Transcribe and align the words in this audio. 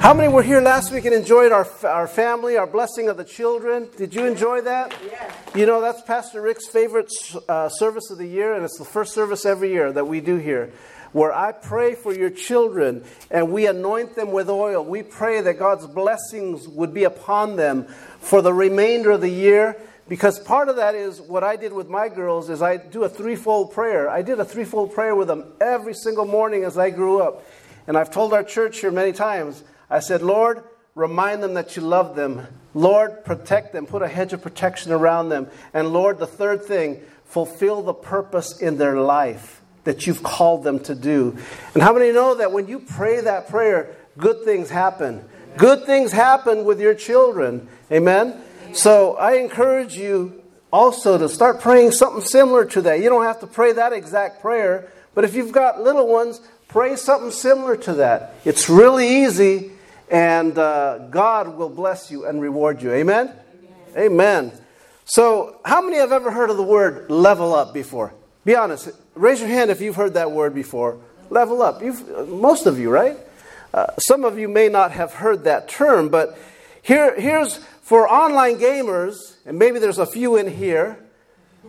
How 0.00 0.14
many 0.14 0.32
were 0.32 0.42
here 0.42 0.62
last 0.62 0.90
week 0.90 1.04
and 1.04 1.14
enjoyed 1.14 1.52
our, 1.52 1.68
our 1.84 2.08
family, 2.08 2.56
our 2.56 2.66
blessing 2.66 3.10
of 3.10 3.18
the 3.18 3.24
children? 3.24 3.86
Did 3.98 4.14
you 4.14 4.24
enjoy 4.24 4.62
that? 4.62 4.96
Yes. 5.04 5.34
You 5.54 5.66
know, 5.66 5.82
that's 5.82 6.00
Pastor 6.00 6.40
Rick's 6.40 6.66
favorite 6.66 7.12
uh, 7.46 7.68
service 7.68 8.10
of 8.10 8.16
the 8.16 8.26
year, 8.26 8.54
and 8.54 8.64
it's 8.64 8.78
the 8.78 8.84
first 8.86 9.12
service 9.12 9.44
every 9.44 9.70
year 9.70 9.92
that 9.92 10.08
we 10.08 10.22
do 10.22 10.36
here, 10.36 10.72
where 11.12 11.34
I 11.34 11.52
pray 11.52 11.94
for 11.94 12.14
your 12.14 12.30
children 12.30 13.04
and 13.30 13.52
we 13.52 13.66
anoint 13.66 14.16
them 14.16 14.32
with 14.32 14.48
oil. 14.48 14.82
We 14.82 15.02
pray 15.02 15.42
that 15.42 15.58
God's 15.58 15.86
blessings 15.86 16.66
would 16.66 16.94
be 16.94 17.04
upon 17.04 17.56
them 17.56 17.84
for 18.20 18.40
the 18.40 18.54
remainder 18.54 19.10
of 19.10 19.20
the 19.20 19.28
year. 19.28 19.76
Because 20.08 20.40
part 20.40 20.70
of 20.70 20.76
that 20.76 20.94
is 20.94 21.20
what 21.20 21.44
I 21.44 21.56
did 21.56 21.74
with 21.74 21.90
my 21.90 22.08
girls 22.08 22.48
is 22.48 22.62
I 22.62 22.78
do 22.78 23.04
a 23.04 23.08
threefold 23.08 23.74
prayer. 23.74 24.08
I 24.08 24.22
did 24.22 24.40
a 24.40 24.46
threefold 24.46 24.94
prayer 24.94 25.14
with 25.14 25.28
them 25.28 25.52
every 25.60 25.92
single 25.92 26.24
morning 26.24 26.64
as 26.64 26.78
I 26.78 26.88
grew 26.88 27.20
up. 27.20 27.44
And 27.86 27.98
I've 27.98 28.10
told 28.10 28.32
our 28.32 28.42
church 28.42 28.80
here 28.80 28.90
many 28.90 29.12
times, 29.12 29.62
I 29.90 30.00
said, 30.00 30.22
Lord, 30.22 30.62
remind 30.94 31.42
them 31.42 31.54
that 31.54 31.76
you 31.76 31.82
love 31.82 32.14
them. 32.14 32.46
Lord, 32.74 33.24
protect 33.24 33.72
them. 33.72 33.86
Put 33.86 34.02
a 34.02 34.08
hedge 34.08 34.32
of 34.32 34.42
protection 34.42 34.92
around 34.92 35.28
them. 35.28 35.48
And 35.74 35.92
Lord, 35.92 36.18
the 36.18 36.26
third 36.26 36.64
thing, 36.64 37.00
fulfill 37.24 37.82
the 37.82 37.94
purpose 37.94 38.60
in 38.60 38.78
their 38.78 39.00
life 39.00 39.60
that 39.84 40.06
you've 40.06 40.22
called 40.22 40.62
them 40.62 40.78
to 40.80 40.94
do. 40.94 41.36
And 41.74 41.82
how 41.82 41.92
many 41.92 42.12
know 42.12 42.36
that 42.36 42.52
when 42.52 42.68
you 42.68 42.80
pray 42.80 43.20
that 43.20 43.48
prayer, 43.48 43.96
good 44.16 44.44
things 44.44 44.70
happen? 44.70 45.24
Good 45.56 45.84
things 45.84 46.12
happen 46.12 46.64
with 46.64 46.80
your 46.80 46.94
children. 46.94 47.68
Amen? 47.90 48.40
So 48.72 49.16
I 49.16 49.34
encourage 49.34 49.96
you 49.96 50.42
also 50.72 51.18
to 51.18 51.28
start 51.28 51.60
praying 51.60 51.92
something 51.92 52.22
similar 52.22 52.64
to 52.66 52.82
that. 52.82 53.00
You 53.00 53.08
don't 53.08 53.24
have 53.24 53.40
to 53.40 53.46
pray 53.46 53.72
that 53.72 53.92
exact 53.92 54.40
prayer, 54.40 54.92
but 55.14 55.24
if 55.24 55.34
you've 55.34 55.52
got 55.52 55.82
little 55.82 56.06
ones, 56.06 56.40
pray 56.68 56.94
something 56.94 57.32
similar 57.32 57.76
to 57.78 57.94
that. 57.94 58.34
It's 58.44 58.68
really 58.68 59.24
easy, 59.24 59.72
and 60.10 60.58
uh, 60.58 60.98
God 61.10 61.56
will 61.56 61.68
bless 61.68 62.10
you 62.10 62.26
and 62.26 62.40
reward 62.40 62.82
you. 62.82 62.92
Amen? 62.92 63.32
Amen? 63.96 64.12
Amen. 64.12 64.52
So, 65.04 65.60
how 65.64 65.80
many 65.80 65.96
have 65.96 66.12
ever 66.12 66.30
heard 66.30 66.50
of 66.50 66.56
the 66.56 66.62
word 66.62 67.10
level 67.10 67.54
up 67.54 67.72
before? 67.72 68.14
Be 68.44 68.54
honest. 68.54 68.90
Raise 69.14 69.40
your 69.40 69.48
hand 69.48 69.70
if 69.70 69.80
you've 69.80 69.96
heard 69.96 70.14
that 70.14 70.30
word 70.30 70.54
before. 70.54 71.00
Level 71.30 71.62
up. 71.62 71.82
You've, 71.82 72.28
most 72.28 72.66
of 72.66 72.78
you, 72.78 72.90
right? 72.90 73.16
Uh, 73.72 73.86
some 73.98 74.24
of 74.24 74.38
you 74.38 74.48
may 74.48 74.68
not 74.68 74.92
have 74.92 75.14
heard 75.14 75.44
that 75.44 75.68
term, 75.68 76.08
but 76.08 76.36
here, 76.82 77.18
here's 77.20 77.58
for 77.82 78.08
online 78.08 78.58
gamers, 78.58 79.36
and 79.46 79.58
maybe 79.58 79.78
there's 79.78 79.98
a 79.98 80.06
few 80.06 80.36
in 80.36 80.48
here 80.48 80.98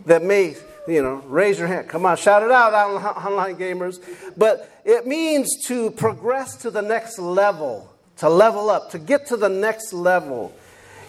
that 0.06 0.22
may, 0.22 0.56
you 0.88 1.02
know, 1.02 1.16
raise 1.26 1.58
your 1.58 1.68
hand. 1.68 1.88
Come 1.88 2.06
on, 2.06 2.16
shout 2.16 2.42
it 2.42 2.50
out, 2.50 2.72
online 2.74 3.56
gamers. 3.56 4.00
But 4.36 4.70
it 4.84 5.06
means 5.06 5.48
to 5.66 5.90
progress 5.90 6.56
to 6.58 6.70
the 6.70 6.82
next 6.82 7.18
level, 7.18 7.91
to 8.22 8.28
level 8.28 8.70
up, 8.70 8.88
to 8.92 9.00
get 9.00 9.26
to 9.26 9.36
the 9.36 9.48
next 9.48 9.92
level. 9.92 10.54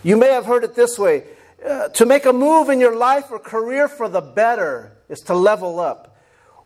You 0.01 0.17
may 0.17 0.29
have 0.29 0.47
heard 0.47 0.63
it 0.63 0.73
this 0.73 0.97
way 0.97 1.25
uh, 1.63 1.89
to 1.89 2.07
make 2.07 2.25
a 2.25 2.33
move 2.33 2.69
in 2.69 2.79
your 2.79 2.95
life 2.95 3.25
or 3.29 3.37
career 3.37 3.87
for 3.87 4.09
the 4.09 4.19
better 4.19 4.97
is 5.09 5.19
to 5.27 5.35
level 5.35 5.79
up. 5.79 6.17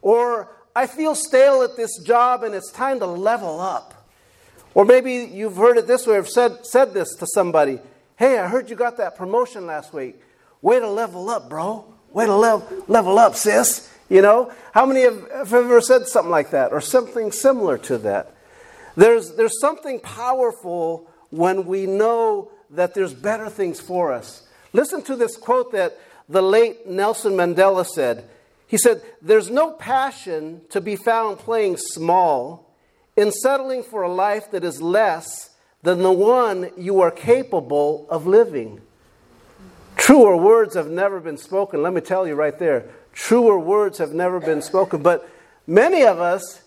Or 0.02 0.56
I 0.73 0.88
feel 0.88 1.16
stale 1.16 1.64
at 1.64 1.75
this 1.75 2.02
job 2.02 2.44
and 2.44 2.56
it's 2.56 2.72
time 2.72 3.00
to 3.00 3.06
level 3.06 3.59
up. 3.59 4.08
Or 4.73 4.86
maybe 4.86 5.16
you've 5.16 5.58
heard 5.58 5.78
it 5.78 5.86
this 5.86 6.08
way 6.08 6.16
or 6.16 6.23
said, 6.23 6.66
said 6.66 6.94
this 6.94 7.14
to 7.16 7.28
somebody 7.28 7.80
Hey, 8.16 8.40
I 8.40 8.48
heard 8.48 8.70
you 8.70 8.78
got 8.78 8.95
that 8.98 9.18
promotion 9.18 9.66
last 9.68 9.94
week. 9.94 10.16
Way 10.62 10.80
to 10.80 10.90
level 10.90 11.30
up, 11.30 11.50
bro. 11.50 11.94
Way 12.14 12.25
to 12.25 12.36
level, 12.36 12.86
level 12.88 13.20
up, 13.20 13.36
sis. 13.36 13.92
You 14.08 14.22
know, 14.22 14.53
how 14.72 14.86
many 14.86 15.02
have, 15.02 15.30
have 15.30 15.53
ever 15.53 15.81
said 15.81 16.08
something 16.08 16.31
like 16.31 16.52
that 16.52 16.72
or 16.72 16.80
something 16.80 17.34
similar 17.34 17.78
to 17.80 17.98
that? 17.98 18.37
There's, 18.98 19.36
there's 19.36 19.62
something 19.62 20.00
powerful 20.00 21.08
when 21.30 21.66
we 21.67 21.86
know 21.86 22.52
that 22.72 22.96
there's 22.96 23.13
better 23.13 23.47
things 23.47 23.80
for 23.80 24.12
us. 24.12 24.47
Listen 24.74 25.03
to 25.03 25.16
this 25.16 25.38
quote 25.38 25.72
that 25.74 25.97
the 26.28 26.41
late 26.41 26.88
Nelson 26.88 27.34
Mandela 27.34 27.85
said. 27.85 28.28
He 28.66 28.78
said, 28.78 29.02
There's 29.22 29.52
no 29.52 29.72
passion 29.72 30.62
to 30.72 30.81
be 30.81 30.96
found 30.96 31.38
playing 31.38 31.78
small 31.78 32.74
in 33.16 33.31
settling 33.31 33.84
for 33.84 34.02
a 34.02 34.12
life 34.12 34.52
that 34.52 34.63
is 34.63 34.81
less 34.81 35.52
than 35.84 36.02
the 36.02 36.12
one 36.12 36.72
you 36.75 37.00
are 37.00 37.12
capable 37.12 38.08
of 38.09 38.25
living. 38.25 38.81
Truer 39.96 40.35
words 40.35 40.74
have 40.74 40.90
never 40.90 41.19
been 41.19 41.38
spoken. 41.38 41.84
Let 41.84 41.94
me 41.94 42.02
tell 42.02 42.28
you 42.28 42.34
right 42.34 42.58
there. 42.58 42.90
Truer 43.14 43.59
words 43.59 44.00
have 44.00 44.14
never 44.14 44.40
been 44.40 44.62
spoken. 44.62 45.02
But 45.03 45.29
many 45.68 46.03
of 46.03 46.19
us 46.19 46.62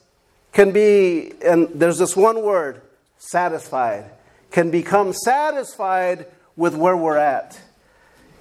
can 0.53 0.73
be, 0.73 1.33
and 1.45 1.69
there's 1.75 1.99
this 1.99 2.17
one 2.17 2.43
word, 2.43 2.83
satisfied, 3.19 4.11
can 4.51 4.71
become 4.71 5.13
satisfied 5.13 6.27
with 6.57 6.75
where 6.75 6.97
we're 6.97 7.17
at. 7.17 7.61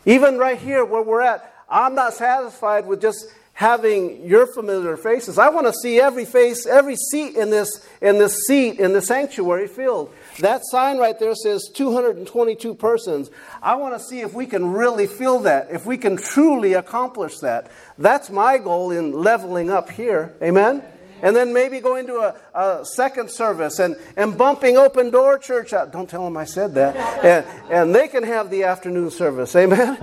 Even 0.06 0.38
right 0.38 0.58
here, 0.58 0.84
where 0.84 1.04
we're 1.04 1.22
at, 1.22 1.54
I'm 1.70 1.94
not 1.94 2.14
satisfied 2.14 2.88
with 2.88 3.02
just 3.02 3.28
having 3.54 4.26
your 4.26 4.48
familiar 4.48 4.96
faces. 4.96 5.38
I 5.38 5.50
want 5.50 5.68
to 5.68 5.74
see 5.74 6.00
every 6.00 6.24
face, 6.24 6.66
every 6.66 6.96
seat 6.96 7.36
in 7.36 7.50
this, 7.50 7.86
in 8.02 8.18
this 8.18 8.46
seat 8.48 8.80
in 8.80 8.94
the 8.94 9.02
sanctuary 9.02 9.68
filled. 9.68 10.14
That 10.40 10.62
sign 10.64 10.98
right 10.98 11.20
there 11.20 11.36
says 11.36 11.70
222 11.74 12.74
persons. 12.76 13.30
I 13.62 13.76
want 13.76 13.96
to 13.96 14.00
see 14.00 14.22
if 14.22 14.34
we 14.34 14.46
can 14.46 14.72
really 14.72 15.08
fill 15.08 15.40
that, 15.40 15.68
if 15.72 15.86
we 15.86 15.98
can 15.98 16.16
truly 16.16 16.74
accomplish 16.74 17.40
that. 17.40 17.70
That's 17.98 18.30
my 18.30 18.58
goal 18.60 18.92
in 18.92 19.12
leveling 19.12 19.70
up 19.70 19.90
here. 19.90 20.34
Amen? 20.42 20.82
And 21.22 21.36
then 21.36 21.54
maybe 21.54 21.80
going 21.80 22.08
to 22.08 22.36
a, 22.54 22.58
a 22.60 22.86
second 22.86 23.30
service 23.30 23.80
and, 23.80 23.96
and 24.16 24.38
bumping 24.38 24.78
open 24.78 25.10
door 25.10 25.38
church 25.38 25.74
out. 25.74 25.92
Don't 25.92 26.10
tell 26.10 26.24
them 26.24 26.38
I 26.38 26.46
said 26.46 26.76
that. 26.76 26.96
And, 27.24 27.46
and 27.72 27.96
they 27.96 28.08
can 28.08 28.24
have 28.24 28.50
the 28.50 28.64
afternoon 28.64 29.12
service. 29.12 29.56
Amen? 29.56 29.98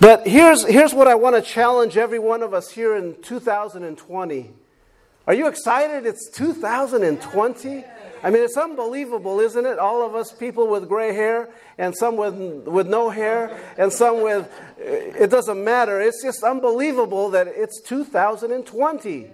But 0.00 0.26
here's, 0.26 0.66
here's 0.66 0.92
what 0.92 1.08
I 1.08 1.14
want 1.14 1.36
to 1.36 1.42
challenge 1.42 1.96
every 1.96 2.18
one 2.18 2.42
of 2.42 2.52
us 2.52 2.70
here 2.70 2.96
in 2.96 3.20
2020. 3.22 4.50
Are 5.26 5.34
you 5.34 5.46
excited? 5.48 6.06
It's 6.06 6.30
2020. 6.30 7.84
I 8.22 8.30
mean, 8.30 8.42
it's 8.42 8.56
unbelievable, 8.56 9.40
isn't 9.40 9.66
it? 9.66 9.78
All 9.78 10.04
of 10.04 10.14
us, 10.14 10.32
people 10.32 10.66
with 10.68 10.88
gray 10.88 11.14
hair, 11.14 11.50
and 11.78 11.94
some 11.96 12.16
with, 12.16 12.34
with 12.66 12.86
no 12.86 13.10
hair, 13.10 13.58
and 13.76 13.92
some 13.92 14.22
with, 14.22 14.50
it 14.78 15.30
doesn't 15.30 15.62
matter. 15.62 16.00
It's 16.00 16.22
just 16.22 16.42
unbelievable 16.42 17.30
that 17.30 17.48
it's 17.48 17.80
2020. 17.82 19.30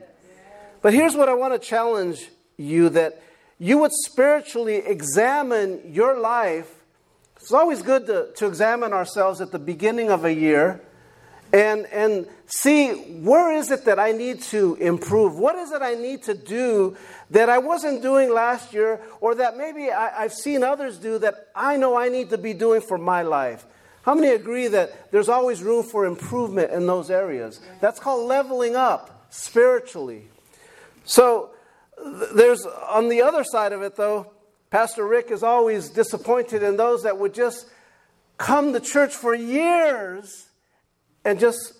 But 0.82 0.94
here's 0.94 1.14
what 1.14 1.28
I 1.28 1.34
want 1.34 1.60
to 1.60 1.68
challenge 1.68 2.30
you 2.56 2.88
that 2.90 3.22
you 3.58 3.78
would 3.78 3.92
spiritually 3.92 4.76
examine 4.76 5.92
your 5.92 6.18
life 6.18 6.80
it's 7.40 7.52
always 7.52 7.80
good 7.82 8.06
to, 8.06 8.28
to 8.36 8.46
examine 8.46 8.92
ourselves 8.92 9.40
at 9.40 9.50
the 9.50 9.58
beginning 9.58 10.10
of 10.10 10.24
a 10.24 10.32
year 10.32 10.80
and, 11.52 11.86
and 11.86 12.26
see 12.46 12.92
where 13.22 13.52
is 13.52 13.70
it 13.70 13.84
that 13.84 13.98
I 13.98 14.12
need 14.12 14.42
to 14.42 14.76
improve? 14.76 15.36
What 15.36 15.56
is 15.56 15.72
it 15.72 15.82
I 15.82 15.94
need 15.94 16.22
to 16.24 16.34
do 16.34 16.96
that 17.30 17.48
I 17.48 17.58
wasn't 17.58 18.02
doing 18.02 18.32
last 18.32 18.72
year 18.72 19.00
or 19.20 19.34
that 19.36 19.56
maybe 19.56 19.90
I, 19.90 20.24
I've 20.24 20.32
seen 20.32 20.62
others 20.62 20.98
do 20.98 21.18
that 21.18 21.48
I 21.54 21.76
know 21.76 21.96
I 21.96 22.08
need 22.08 22.30
to 22.30 22.38
be 22.38 22.52
doing 22.52 22.80
for 22.80 22.98
my 22.98 23.22
life? 23.22 23.66
How 24.02 24.14
many 24.14 24.28
agree 24.28 24.68
that 24.68 25.10
there's 25.10 25.28
always 25.28 25.62
room 25.62 25.84
for 25.84 26.06
improvement 26.06 26.72
in 26.72 26.86
those 26.86 27.10
areas? 27.10 27.60
That's 27.80 28.00
called 28.00 28.26
leveling 28.26 28.76
up 28.76 29.26
spiritually. 29.30 30.28
So, 31.04 31.50
there's 32.34 32.64
on 32.64 33.08
the 33.08 33.22
other 33.22 33.44
side 33.44 33.72
of 33.72 33.82
it, 33.82 33.96
though, 33.96 34.32
Pastor 34.70 35.06
Rick 35.06 35.30
is 35.30 35.42
always 35.42 35.90
disappointed 35.90 36.62
in 36.62 36.76
those 36.76 37.02
that 37.02 37.18
would 37.18 37.34
just 37.34 37.66
come 38.38 38.72
to 38.72 38.80
church 38.80 39.14
for 39.14 39.34
years 39.34 40.49
and 41.24 41.38
just 41.38 41.74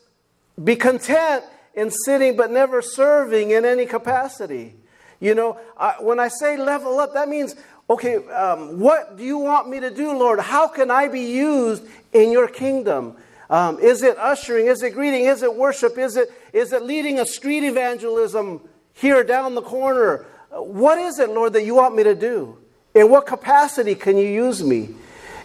be 0.63 0.77
content 0.77 1.45
in 1.75 1.91
sitting 1.91 2.37
but 2.37 2.51
never 2.51 2.83
serving 2.83 3.51
in 3.53 3.65
any 3.65 3.87
capacity. 3.87 4.75
You 5.21 5.35
know, 5.35 5.59
I, 5.77 5.95
when 6.01 6.19
I 6.19 6.29
say 6.29 6.57
level 6.57 6.99
up, 6.99 7.15
that 7.15 7.29
means, 7.29 7.55
okay, 7.89 8.17
um, 8.29 8.79
what 8.81 9.17
do 9.17 9.25
you 9.25 9.39
want 9.39 9.69
me 9.69 9.81
to 9.81 9.91
do, 9.91 10.13
Lord? 10.17 10.41
How 10.41 10.67
can 10.67 10.91
I 10.91 11.09
be 11.09 11.21
used 11.21 11.85
in 12.13 12.33
your 12.33 12.49
kingdom? 12.49 13.17
Um, 13.51 13.79
is 13.81 14.03
it 14.03 14.17
ushering? 14.17 14.67
Is 14.67 14.83
it 14.83 14.91
greeting? 14.95 15.27
Is 15.27 15.43
it 15.43 15.55
worship? 15.55 15.99
Is 15.99 16.17
it, 16.17 16.31
is 16.53 16.73
it 16.73 16.83
leading 16.83 17.19
a 17.19 17.27
street 17.27 17.65
evangelism 17.65 18.61
here 18.95 19.25
down 19.25 19.55
the 19.55 19.63
corner? 19.63 20.27
What 20.51 20.99
is 20.99 21.19
it, 21.19 21.31
Lord, 21.31 21.53
that 21.53 21.65
you 21.65 21.75
want 21.75 21.95
me 21.95 22.03
to 22.05 22.15
do? 22.15 22.59
In 22.95 23.11
what 23.11 23.27
capacity 23.27 23.95
can 23.95 24.17
you 24.17 24.29
use 24.29 24.63
me? 24.63 24.95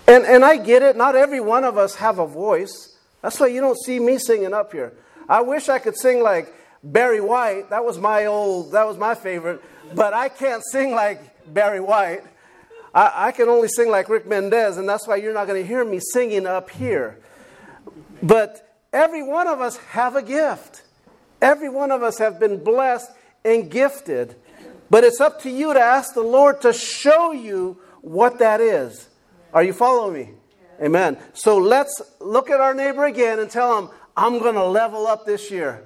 And, 0.07 0.23
and 0.23 0.45
I 0.45 0.57
get 0.57 0.83
it, 0.83 0.95
not 0.95 1.15
every 1.15 1.39
one 1.39 1.63
of 1.63 1.77
us 1.77 1.95
have 1.95 2.19
a 2.19 2.27
voice. 2.27 2.94
That's 3.25 3.39
why 3.39 3.47
you 3.47 3.59
don't 3.59 3.75
see 3.75 3.99
me 3.99 4.19
singing 4.19 4.53
up 4.53 4.71
here. 4.71 4.93
I 5.27 5.41
wish 5.41 5.67
I 5.67 5.79
could 5.79 5.97
sing 5.97 6.21
like 6.21 6.53
Barry 6.83 7.21
White. 7.21 7.71
That 7.71 7.83
was 7.83 7.97
my 7.97 8.27
old, 8.27 8.73
that 8.73 8.85
was 8.85 8.99
my 8.99 9.15
favorite. 9.15 9.63
But 9.95 10.13
I 10.13 10.29
can't 10.29 10.61
sing 10.63 10.91
like 10.91 11.51
Barry 11.51 11.79
White. 11.79 12.21
I, 12.93 13.29
I 13.29 13.31
can 13.31 13.49
only 13.49 13.67
sing 13.67 13.89
like 13.89 14.09
Rick 14.09 14.27
Mendez, 14.27 14.77
and 14.77 14.87
that's 14.87 15.07
why 15.07 15.15
you're 15.15 15.33
not 15.33 15.47
going 15.47 15.59
to 15.59 15.67
hear 15.67 15.83
me 15.83 15.99
singing 15.99 16.45
up 16.45 16.69
here. 16.69 17.17
But 18.21 18.79
every 18.93 19.23
one 19.23 19.47
of 19.47 19.59
us 19.59 19.77
have 19.77 20.15
a 20.15 20.21
gift. 20.21 20.83
Every 21.41 21.69
one 21.69 21.89
of 21.89 22.03
us 22.03 22.19
have 22.19 22.39
been 22.39 22.63
blessed 22.63 23.09
and 23.43 23.71
gifted 23.71 24.35
But 24.91 25.03
it's 25.03 25.19
up 25.19 25.41
to 25.41 25.49
you 25.49 25.73
to 25.73 25.79
ask 25.79 26.13
the 26.13 26.21
Lord 26.21 26.61
to 26.61 26.73
show 26.73 27.31
you 27.31 27.79
what 28.01 28.37
that 28.37 28.61
is. 28.61 29.09
Are 29.51 29.63
you 29.63 29.73
following 29.73 30.13
me? 30.13 30.33
Amen. 30.81 31.17
So 31.33 31.57
let's 31.57 32.01
look 32.19 32.49
at 32.49 32.59
our 32.59 32.73
neighbor 32.73 33.05
again 33.05 33.39
and 33.39 33.49
tell 33.49 33.77
him, 33.77 33.89
I'm 34.17 34.39
going 34.39 34.55
to 34.55 34.65
level 34.65 35.07
up 35.07 35.25
this 35.25 35.49
year. 35.51 35.83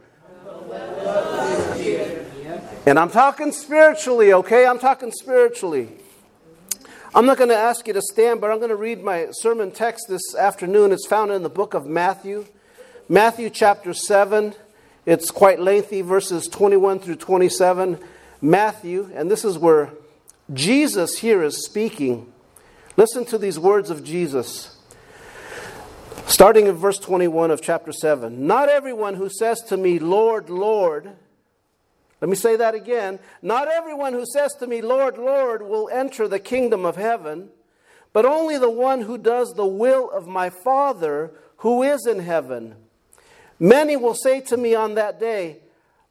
And 2.86 2.98
I'm 2.98 3.10
talking 3.10 3.52
spiritually, 3.52 4.34
okay? 4.34 4.66
I'm 4.66 4.80
talking 4.80 5.12
spiritually. 5.12 5.90
I'm 7.14 7.26
not 7.26 7.38
going 7.38 7.50
to 7.50 7.56
ask 7.56 7.88
you 7.88 7.94
to 7.94 8.02
stand, 8.02 8.42
but 8.42 8.52
I'm 8.52 8.58
going 8.58 8.70
to 8.70 8.76
read 8.76 9.04
my 9.04 9.28
sermon 9.32 9.72
text 9.72 10.06
this 10.10 10.36
afternoon. 10.36 10.92
It's 10.92 11.08
found 11.08 11.32
in 11.32 11.44
the 11.44 11.50
book 11.50 11.74
of 11.74 11.86
Matthew, 11.86 12.46
Matthew 13.08 13.50
chapter 13.50 13.94
7. 13.94 14.56
It's 15.06 15.32
quite 15.32 15.60
lengthy, 15.60 16.02
verses 16.02 16.48
21 16.48 17.00
through 17.00 17.16
27. 17.16 18.00
Matthew, 18.42 19.12
and 19.14 19.30
this 19.30 19.44
is 19.44 19.58
where 19.58 19.92
Jesus 20.54 21.20
here 21.20 21.44
is 21.44 21.66
speaking. 21.66 22.32
Listen 22.96 23.26
to 23.26 23.38
these 23.38 23.60
words 23.60 23.90
of 23.90 24.04
Jesus. 24.04 24.79
Starting 26.30 26.68
in 26.68 26.76
verse 26.76 27.00
21 27.00 27.50
of 27.50 27.60
chapter 27.60 27.92
7. 27.92 28.46
Not 28.46 28.70
everyone 28.70 29.16
who 29.16 29.30
says 29.32 29.62
to 29.62 29.76
me, 29.76 29.98
Lord, 29.98 30.48
Lord, 30.48 31.10
let 32.22 32.30
me 32.30 32.36
say 32.36 32.56
that 32.56 32.76
again. 32.76 33.18
Not 33.42 33.68
everyone 33.68 34.14
who 34.14 34.28
says 34.28 34.54
to 34.60 34.68
me, 34.68 34.84
Lord, 34.84 35.18
Lord, 35.18 35.64
will 35.64 35.90
enter 35.90 36.28
the 36.28 36.38
kingdom 36.38 36.86
of 36.86 36.98
heaven, 36.98 37.50
but 38.14 38.28
only 38.28 38.60
the 38.60 38.70
one 38.70 39.02
who 39.02 39.18
does 39.18 39.56
the 39.56 39.66
will 39.66 40.12
of 40.12 40.28
my 40.28 40.52
Father 40.52 41.32
who 41.58 41.82
is 41.82 42.06
in 42.06 42.20
heaven. 42.20 42.76
Many 43.60 43.98
will 43.98 44.14
say 44.14 44.40
to 44.42 44.56
me 44.56 44.76
on 44.76 44.94
that 44.94 45.20
day, 45.20 45.62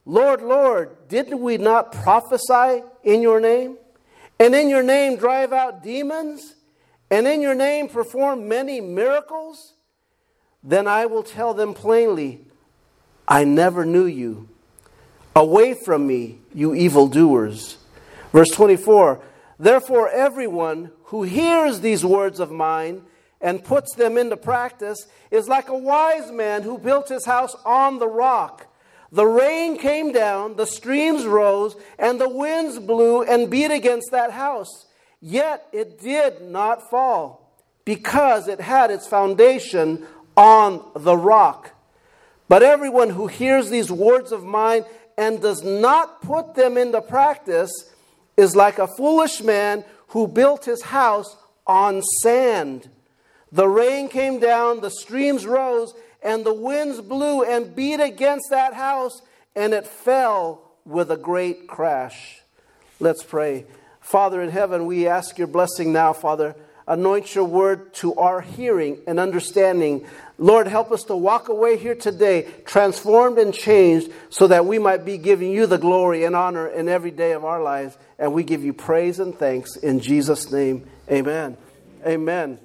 Lord, 0.05 0.41
Lord, 0.41 1.07
didn't 1.07 1.39
we 1.39 1.57
not 1.57 1.93
prophesy 1.93 2.83
in 3.05 3.21
your 3.21 3.39
name? 3.39 3.77
And 4.37 4.53
in 4.53 4.67
your 4.67 4.83
name 4.83 5.15
drive 5.15 5.53
out 5.53 5.81
demons? 5.81 6.55
And 7.09 7.25
in 7.25 7.41
your 7.41 7.55
name 7.55 7.87
perform 7.87 8.49
many 8.49 8.81
miracles? 8.81 9.75
Then 10.63 10.87
I 10.87 11.05
will 11.05 11.23
tell 11.23 11.53
them 11.53 11.73
plainly, 11.73 12.41
I 13.27 13.43
never 13.43 13.85
knew 13.85 14.05
you. 14.05 14.49
Away 15.35 15.73
from 15.73 16.05
me, 16.07 16.39
you 16.53 16.73
evildoers. 16.75 17.77
Verse 18.31 18.49
24 18.49 19.21
Therefore, 19.57 20.09
everyone 20.09 20.91
who 21.05 21.23
hears 21.23 21.81
these 21.81 22.05
words 22.05 22.39
of 22.39 22.51
mine 22.51 23.03
and 23.41 23.63
puts 23.63 23.93
them 23.95 24.17
into 24.17 24.37
practice 24.37 25.07
is 25.31 25.47
like 25.47 25.69
a 25.69 25.77
wise 25.77 26.31
man 26.31 26.63
who 26.63 26.77
built 26.77 27.09
his 27.09 27.25
house 27.25 27.55
on 27.65 27.99
the 27.99 28.07
rock. 28.07 28.67
The 29.11 29.25
rain 29.25 29.77
came 29.77 30.11
down, 30.11 30.55
the 30.55 30.65
streams 30.65 31.25
rose, 31.25 31.75
and 31.97 32.21
the 32.21 32.29
winds 32.29 32.79
blew 32.79 33.23
and 33.23 33.49
beat 33.49 33.71
against 33.71 34.11
that 34.11 34.31
house. 34.31 34.85
Yet 35.19 35.67
it 35.71 35.99
did 35.99 36.41
not 36.43 36.89
fall, 36.89 37.53
because 37.85 38.47
it 38.47 38.61
had 38.61 38.91
its 38.91 39.07
foundation 39.07 40.05
on 40.39 40.81
the 40.95 41.17
rock. 41.17 41.71
But 42.47 42.63
everyone 42.63 43.09
who 43.09 43.27
hears 43.27 43.69
these 43.69 43.91
words 43.91 44.31
of 44.31 44.45
mine 44.45 44.85
and 45.17 45.41
does 45.41 45.63
not 45.63 46.21
put 46.21 46.55
them 46.55 46.77
into 46.77 47.01
practice 47.01 47.69
is 48.37 48.55
like 48.55 48.79
a 48.79 48.87
foolish 48.87 49.41
man 49.41 49.83
who 50.07 50.29
built 50.29 50.63
his 50.63 50.81
house 50.81 51.35
on 51.67 52.01
sand. 52.23 52.89
The 53.51 53.67
rain 53.67 54.07
came 54.07 54.39
down, 54.39 54.79
the 54.79 54.89
streams 54.89 55.45
rose, 55.45 55.93
and 56.23 56.45
the 56.45 56.53
winds 56.53 57.01
blew 57.01 57.43
and 57.43 57.75
beat 57.75 57.99
against 57.99 58.49
that 58.49 58.73
house, 58.73 59.21
and 59.57 59.73
it 59.73 59.85
fell 59.85 60.71
with 60.85 61.11
a 61.11 61.17
great 61.17 61.67
crash. 61.67 62.39
Let's 63.01 63.23
pray. 63.23 63.65
Father 63.99 64.41
in 64.41 64.51
heaven, 64.51 64.85
we 64.85 65.05
ask 65.05 65.37
your 65.37 65.47
blessing 65.47 65.91
now, 65.91 66.13
Father. 66.13 66.55
Anoint 66.89 67.35
your 67.35 67.43
word 67.43 67.93
to 67.93 68.15
our 68.15 68.41
hearing 68.41 68.97
and 69.05 69.19
understanding. 69.19 70.07
Lord, 70.39 70.67
help 70.67 70.91
us 70.91 71.03
to 71.03 71.15
walk 71.15 71.47
away 71.47 71.77
here 71.77 71.93
today 71.93 72.47
transformed 72.65 73.37
and 73.37 73.53
changed 73.53 74.11
so 74.31 74.47
that 74.47 74.65
we 74.65 74.79
might 74.79 75.05
be 75.05 75.19
giving 75.19 75.51
you 75.51 75.67
the 75.67 75.77
glory 75.77 76.23
and 76.23 76.35
honor 76.35 76.67
in 76.67 76.89
every 76.89 77.11
day 77.11 77.33
of 77.33 77.45
our 77.45 77.61
lives. 77.61 77.95
And 78.17 78.33
we 78.33 78.41
give 78.41 78.63
you 78.63 78.73
praise 78.73 79.19
and 79.19 79.37
thanks 79.37 79.75
in 79.75 79.99
Jesus' 79.99 80.51
name. 80.51 80.89
Amen. 81.11 81.57
Amen. 82.03 82.57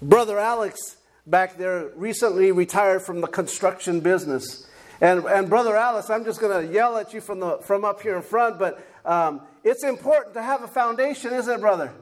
Brother 0.00 0.38
Alex 0.38 0.96
back 1.26 1.58
there 1.58 1.90
recently 1.96 2.52
retired 2.52 3.02
from 3.02 3.20
the 3.20 3.26
construction 3.26 3.98
business. 3.98 4.70
And, 5.00 5.24
and 5.24 5.48
Brother 5.48 5.76
Alex, 5.76 6.08
I'm 6.08 6.24
just 6.24 6.40
going 6.40 6.68
to 6.68 6.72
yell 6.72 6.96
at 6.96 7.12
you 7.12 7.20
from, 7.20 7.40
the, 7.40 7.58
from 7.58 7.84
up 7.84 8.00
here 8.00 8.16
in 8.16 8.22
front, 8.22 8.60
but 8.60 8.80
um, 9.04 9.40
it's 9.64 9.82
important 9.82 10.34
to 10.34 10.42
have 10.42 10.62
a 10.62 10.68
foundation, 10.68 11.32
isn't 11.32 11.52
it, 11.52 11.60
brother? 11.60 11.92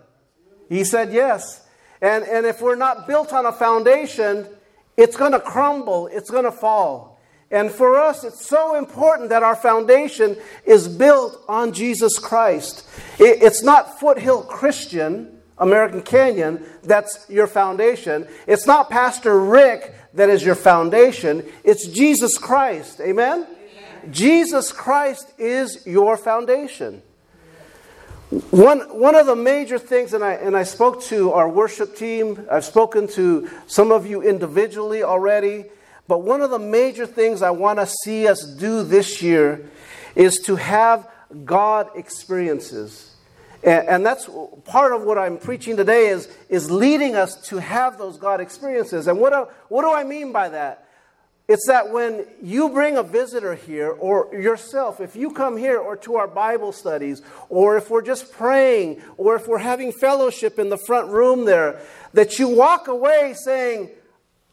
He 0.68 0.84
said 0.84 1.12
yes. 1.12 1.66
And, 2.00 2.24
and 2.24 2.46
if 2.46 2.60
we're 2.60 2.76
not 2.76 3.06
built 3.06 3.32
on 3.32 3.46
a 3.46 3.52
foundation, 3.52 4.46
it's 4.96 5.16
going 5.16 5.32
to 5.32 5.40
crumble, 5.40 6.08
it's 6.08 6.30
going 6.30 6.44
to 6.44 6.52
fall. 6.52 7.20
And 7.50 7.70
for 7.70 7.96
us, 7.96 8.24
it's 8.24 8.44
so 8.44 8.76
important 8.76 9.30
that 9.30 9.42
our 9.42 9.54
foundation 9.54 10.36
is 10.64 10.88
built 10.88 11.40
on 11.48 11.72
Jesus 11.72 12.18
Christ. 12.18 12.88
It, 13.18 13.42
it's 13.42 13.62
not 13.62 14.00
foothill 14.00 14.42
Christian 14.42 15.36
American 15.58 16.02
Canyon, 16.02 16.64
that's 16.82 17.24
your 17.28 17.46
foundation. 17.46 18.26
It's 18.46 18.66
not 18.66 18.90
Pastor 18.90 19.40
Rick 19.40 19.94
that 20.14 20.28
is 20.28 20.44
your 20.44 20.54
foundation, 20.54 21.44
it's 21.64 21.86
Jesus 21.86 22.38
Christ. 22.38 23.00
Amen? 23.00 23.46
Amen. 23.46 24.12
Jesus 24.12 24.72
Christ 24.72 25.32
is 25.38 25.86
your 25.86 26.16
foundation. 26.16 27.02
One, 28.30 28.80
one 28.98 29.14
of 29.14 29.26
the 29.26 29.36
major 29.36 29.78
things, 29.78 30.12
and 30.12 30.24
I, 30.24 30.32
and 30.32 30.56
I 30.56 30.64
spoke 30.64 31.00
to 31.04 31.30
our 31.32 31.48
worship 31.48 31.94
team, 31.94 32.44
I've 32.50 32.64
spoken 32.64 33.06
to 33.08 33.48
some 33.68 33.92
of 33.92 34.04
you 34.04 34.20
individually 34.20 35.04
already, 35.04 35.66
but 36.08 36.22
one 36.22 36.40
of 36.40 36.50
the 36.50 36.58
major 36.58 37.06
things 37.06 37.40
I 37.40 37.50
want 37.50 37.78
to 37.78 37.86
see 37.86 38.26
us 38.26 38.44
do 38.44 38.82
this 38.82 39.22
year 39.22 39.70
is 40.16 40.40
to 40.40 40.56
have 40.56 41.08
God 41.44 41.90
experiences. 41.94 43.14
And, 43.62 43.86
and 43.88 44.06
that's 44.06 44.28
part 44.64 44.92
of 44.92 45.02
what 45.02 45.18
I'm 45.18 45.38
preaching 45.38 45.76
today 45.76 46.08
is, 46.08 46.28
is 46.48 46.68
leading 46.68 47.14
us 47.14 47.40
to 47.48 47.58
have 47.58 47.96
those 47.96 48.16
God 48.18 48.40
experiences. 48.40 49.06
And 49.06 49.20
what 49.20 49.32
do, 49.32 49.46
what 49.68 49.82
do 49.82 49.92
I 49.92 50.02
mean 50.02 50.32
by 50.32 50.48
that? 50.48 50.85
It's 51.48 51.66
that 51.68 51.92
when 51.92 52.26
you 52.42 52.70
bring 52.70 52.96
a 52.96 53.04
visitor 53.04 53.54
here, 53.54 53.90
or 53.90 54.28
yourself, 54.32 55.00
if 55.00 55.14
you 55.14 55.30
come 55.30 55.56
here 55.56 55.78
or 55.78 55.96
to 55.98 56.16
our 56.16 56.26
Bible 56.26 56.72
studies, 56.72 57.22
or 57.48 57.76
if 57.76 57.88
we're 57.88 58.02
just 58.02 58.32
praying, 58.32 59.00
or 59.16 59.36
if 59.36 59.46
we're 59.46 59.58
having 59.58 59.92
fellowship 59.92 60.58
in 60.58 60.70
the 60.70 60.78
front 60.78 61.08
room 61.08 61.44
there, 61.44 61.80
that 62.14 62.40
you 62.40 62.48
walk 62.48 62.88
away 62.88 63.34
saying, 63.44 63.90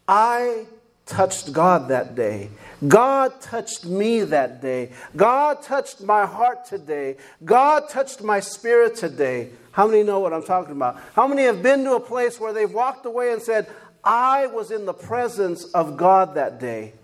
I 0.06 0.66
touched 1.06 1.52
God 1.52 1.88
that 1.88 2.14
day. 2.14 2.50
God 2.86 3.40
touched 3.40 3.84
me 3.84 4.20
that 4.20 4.62
day. 4.62 4.92
God 5.16 5.62
touched 5.62 6.02
my 6.02 6.26
heart 6.26 6.64
today. 6.64 7.16
God 7.44 7.88
touched 7.88 8.22
my 8.22 8.40
spirit 8.40 8.94
today. 8.96 9.50
How 9.72 9.88
many 9.88 10.02
know 10.02 10.20
what 10.20 10.32
I'm 10.32 10.44
talking 10.44 10.72
about? 10.72 11.00
How 11.14 11.26
many 11.26 11.42
have 11.42 11.62
been 11.62 11.82
to 11.84 11.94
a 11.94 12.00
place 12.00 12.38
where 12.38 12.52
they've 12.52 12.72
walked 12.72 13.06
away 13.06 13.32
and 13.32 13.42
said, 13.42 13.66
I 14.04 14.46
was 14.46 14.70
in 14.70 14.84
the 14.84 14.94
presence 14.94 15.64
of 15.72 15.96
God 15.96 16.34
that 16.34 16.60
day? 16.60 16.94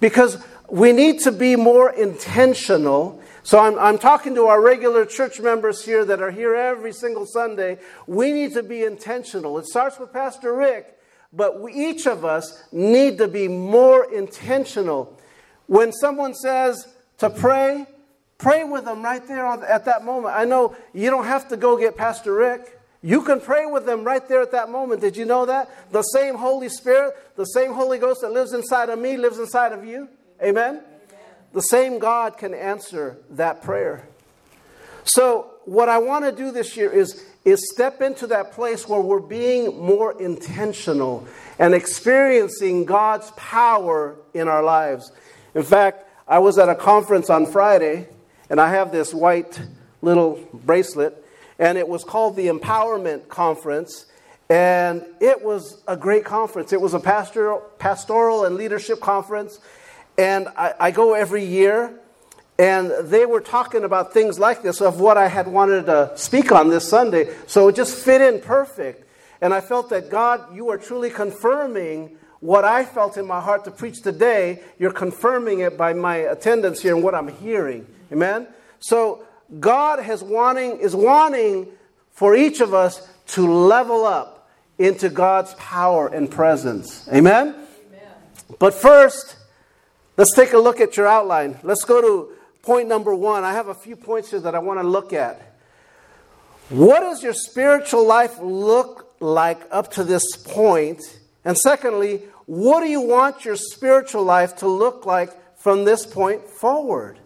Because 0.00 0.42
we 0.70 0.92
need 0.92 1.20
to 1.20 1.32
be 1.32 1.56
more 1.56 1.90
intentional. 1.90 3.22
So 3.42 3.58
I'm, 3.58 3.78
I'm 3.78 3.98
talking 3.98 4.34
to 4.34 4.46
our 4.46 4.60
regular 4.60 5.04
church 5.04 5.40
members 5.40 5.84
here 5.84 6.04
that 6.04 6.20
are 6.20 6.30
here 6.30 6.54
every 6.54 6.92
single 6.92 7.26
Sunday. 7.26 7.78
We 8.06 8.32
need 8.32 8.52
to 8.54 8.62
be 8.62 8.84
intentional. 8.84 9.58
It 9.58 9.66
starts 9.66 9.98
with 9.98 10.12
Pastor 10.12 10.54
Rick. 10.54 10.94
But 11.32 11.60
we, 11.60 11.72
each 11.72 12.06
of 12.06 12.24
us 12.24 12.62
need 12.72 13.18
to 13.18 13.28
be 13.28 13.48
more 13.48 14.12
intentional. 14.12 15.18
When 15.66 15.92
someone 15.92 16.34
says 16.34 16.88
to 17.18 17.28
pray, 17.28 17.86
pray 18.38 18.64
with 18.64 18.84
them 18.84 19.02
right 19.02 19.26
there 19.26 19.46
at 19.46 19.84
that 19.84 20.04
moment. 20.04 20.34
I 20.34 20.44
know 20.44 20.76
you 20.94 21.10
don't 21.10 21.26
have 21.26 21.48
to 21.48 21.56
go 21.56 21.76
get 21.76 21.96
Pastor 21.96 22.34
Rick. 22.34 22.77
You 23.02 23.22
can 23.22 23.40
pray 23.40 23.66
with 23.66 23.86
them 23.86 24.02
right 24.02 24.26
there 24.28 24.42
at 24.42 24.52
that 24.52 24.70
moment. 24.70 25.00
Did 25.00 25.16
you 25.16 25.24
know 25.24 25.46
that? 25.46 25.92
The 25.92 26.02
same 26.02 26.34
Holy 26.34 26.68
Spirit, 26.68 27.14
the 27.36 27.44
same 27.44 27.72
Holy 27.72 27.98
Ghost 27.98 28.22
that 28.22 28.32
lives 28.32 28.52
inside 28.52 28.90
of 28.90 28.98
me 28.98 29.16
lives 29.16 29.38
inside 29.38 29.72
of 29.72 29.84
you. 29.84 30.08
Amen? 30.42 30.76
Amen. 30.76 30.82
The 31.52 31.60
same 31.60 31.98
God 31.98 32.36
can 32.36 32.54
answer 32.54 33.18
that 33.30 33.62
prayer. 33.62 34.08
So, 35.04 35.52
what 35.64 35.88
I 35.88 35.98
want 35.98 36.24
to 36.24 36.32
do 36.32 36.50
this 36.50 36.76
year 36.76 36.90
is 36.90 37.24
is 37.44 37.70
step 37.70 38.02
into 38.02 38.26
that 38.26 38.52
place 38.52 38.88
where 38.88 39.00
we're 39.00 39.20
being 39.20 39.78
more 39.80 40.20
intentional 40.20 41.26
and 41.58 41.74
experiencing 41.74 42.84
God's 42.84 43.30
power 43.32 44.16
in 44.34 44.48
our 44.48 44.62
lives. 44.62 45.12
In 45.54 45.62
fact, 45.62 46.04
I 46.26 46.40
was 46.40 46.58
at 46.58 46.68
a 46.68 46.74
conference 46.74 47.30
on 47.30 47.46
Friday, 47.46 48.08
and 48.50 48.60
I 48.60 48.70
have 48.70 48.92
this 48.92 49.14
white 49.14 49.60
little 50.02 50.38
bracelet, 50.52 51.24
and 51.58 51.76
it 51.76 51.88
was 51.88 52.04
called 52.04 52.36
the 52.36 52.46
Empowerment 52.46 53.28
Conference. 53.28 54.06
And 54.50 55.04
it 55.20 55.42
was 55.44 55.82
a 55.86 55.96
great 55.96 56.24
conference. 56.24 56.72
It 56.72 56.80
was 56.80 56.94
a 56.94 57.00
pastoral, 57.00 57.60
pastoral 57.78 58.44
and 58.44 58.56
leadership 58.56 59.00
conference. 59.00 59.58
And 60.16 60.48
I, 60.56 60.74
I 60.80 60.90
go 60.90 61.14
every 61.14 61.44
year. 61.44 62.00
And 62.58 62.90
they 63.02 63.24
were 63.24 63.40
talking 63.40 63.84
about 63.84 64.12
things 64.12 64.38
like 64.38 64.62
this 64.62 64.80
of 64.80 65.00
what 65.00 65.16
I 65.16 65.28
had 65.28 65.46
wanted 65.46 65.86
to 65.86 66.12
speak 66.16 66.50
on 66.50 66.70
this 66.70 66.88
Sunday. 66.88 67.32
So 67.46 67.68
it 67.68 67.76
just 67.76 68.04
fit 68.04 68.20
in 68.20 68.40
perfect. 68.40 69.04
And 69.40 69.54
I 69.54 69.60
felt 69.60 69.90
that 69.90 70.10
God, 70.10 70.56
you 70.56 70.70
are 70.70 70.78
truly 70.78 71.10
confirming 71.10 72.16
what 72.40 72.64
I 72.64 72.84
felt 72.84 73.16
in 73.16 73.26
my 73.26 73.40
heart 73.40 73.64
to 73.66 73.70
preach 73.70 74.02
today. 74.02 74.60
You're 74.78 74.92
confirming 74.92 75.60
it 75.60 75.76
by 75.76 75.92
my 75.92 76.16
attendance 76.16 76.82
here 76.82 76.94
and 76.94 77.04
what 77.04 77.14
I'm 77.14 77.28
hearing. 77.28 77.86
Amen? 78.10 78.48
So 78.80 79.24
God 79.60 80.00
has 80.00 80.22
wanting, 80.22 80.78
is 80.78 80.94
wanting 80.94 81.68
for 82.12 82.34
each 82.34 82.60
of 82.60 82.74
us 82.74 83.06
to 83.28 83.50
level 83.50 84.04
up 84.04 84.50
into 84.78 85.08
God's 85.08 85.54
power 85.54 86.08
and 86.08 86.30
presence. 86.30 87.08
Amen? 87.08 87.48
Amen? 87.48 87.64
But 88.58 88.74
first, 88.74 89.36
let's 90.16 90.34
take 90.34 90.52
a 90.52 90.58
look 90.58 90.80
at 90.80 90.96
your 90.96 91.06
outline. 91.06 91.58
Let's 91.62 91.84
go 91.84 92.00
to 92.00 92.32
point 92.62 92.88
number 92.88 93.14
one. 93.14 93.44
I 93.44 93.52
have 93.52 93.68
a 93.68 93.74
few 93.74 93.96
points 93.96 94.30
here 94.30 94.40
that 94.40 94.54
I 94.54 94.58
want 94.58 94.80
to 94.80 94.86
look 94.86 95.12
at. 95.12 95.40
What 96.68 97.00
does 97.00 97.22
your 97.22 97.32
spiritual 97.32 98.06
life 98.06 98.38
look 98.40 99.14
like 99.20 99.60
up 99.70 99.92
to 99.92 100.04
this 100.04 100.36
point? 100.36 101.02
And 101.44 101.56
secondly, 101.56 102.22
what 102.44 102.80
do 102.80 102.88
you 102.88 103.00
want 103.00 103.44
your 103.44 103.56
spiritual 103.56 104.22
life 104.22 104.56
to 104.56 104.68
look 104.68 105.06
like 105.06 105.30
from 105.58 105.84
this 105.84 106.04
point 106.04 106.46
forward? 106.46 107.18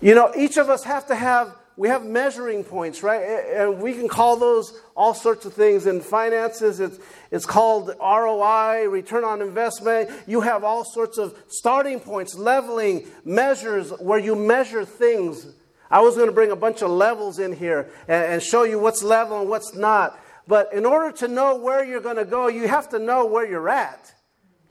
You 0.00 0.14
know, 0.14 0.32
each 0.36 0.56
of 0.56 0.68
us 0.70 0.84
have 0.84 1.06
to 1.08 1.14
have 1.14 1.54
we 1.78 1.86
have 1.88 2.04
measuring 2.04 2.64
points, 2.64 3.04
right? 3.04 3.22
And 3.54 3.80
we 3.80 3.94
can 3.94 4.08
call 4.08 4.36
those 4.36 4.76
all 4.96 5.14
sorts 5.14 5.46
of 5.46 5.54
things. 5.54 5.86
In 5.86 6.00
finances, 6.00 6.80
it's, 6.80 6.98
it's 7.30 7.46
called 7.46 7.92
ROI, 8.00 8.88
return 8.88 9.22
on 9.22 9.40
investment. 9.40 10.10
You 10.26 10.40
have 10.40 10.64
all 10.64 10.84
sorts 10.84 11.18
of 11.18 11.40
starting 11.46 12.00
points, 12.00 12.34
leveling, 12.34 13.06
measures 13.24 13.90
where 14.00 14.18
you 14.18 14.34
measure 14.34 14.84
things. 14.84 15.46
I 15.88 16.00
was 16.00 16.16
going 16.16 16.26
to 16.26 16.34
bring 16.34 16.50
a 16.50 16.56
bunch 16.56 16.82
of 16.82 16.90
levels 16.90 17.38
in 17.38 17.52
here 17.52 17.88
and, 18.08 18.32
and 18.32 18.42
show 18.42 18.64
you 18.64 18.80
what's 18.80 19.04
level 19.04 19.40
and 19.40 19.48
what's 19.48 19.76
not. 19.76 20.18
But 20.48 20.72
in 20.72 20.84
order 20.84 21.16
to 21.18 21.28
know 21.28 21.58
where 21.58 21.84
you're 21.84 22.00
going 22.00 22.16
to 22.16 22.24
go, 22.24 22.48
you 22.48 22.66
have 22.66 22.88
to 22.88 22.98
know 22.98 23.26
where 23.26 23.48
you're 23.48 23.68
at. 23.68 24.12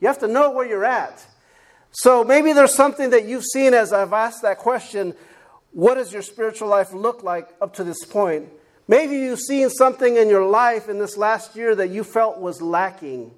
You 0.01 0.09
have 0.09 0.19
to 0.19 0.27
know 0.27 0.51
where 0.51 0.67
you're 0.67 0.83
at. 0.83 1.25
So 1.91 2.23
maybe 2.23 2.53
there's 2.53 2.75
something 2.75 3.09
that 3.11 3.25
you've 3.25 3.45
seen 3.45 3.73
as 3.73 3.93
I've 3.93 4.13
asked 4.13 4.41
that 4.43 4.59
question 4.59 5.15
what 5.71 5.95
does 5.95 6.11
your 6.11 6.21
spiritual 6.21 6.69
life 6.69 6.91
look 6.91 7.21
like 7.21 7.49
up 7.61 7.75
to 7.75 7.83
this 7.83 8.03
point? 8.03 8.49
Maybe 8.87 9.17
you've 9.17 9.39
seen 9.39 9.69
something 9.69 10.15
in 10.15 10.29
your 10.29 10.45
life 10.45 10.89
in 10.89 10.97
this 10.97 11.17
last 11.17 11.55
year 11.55 11.75
that 11.75 11.89
you 11.89 12.03
felt 12.03 12.39
was 12.39 12.61
lacking. 12.61 13.31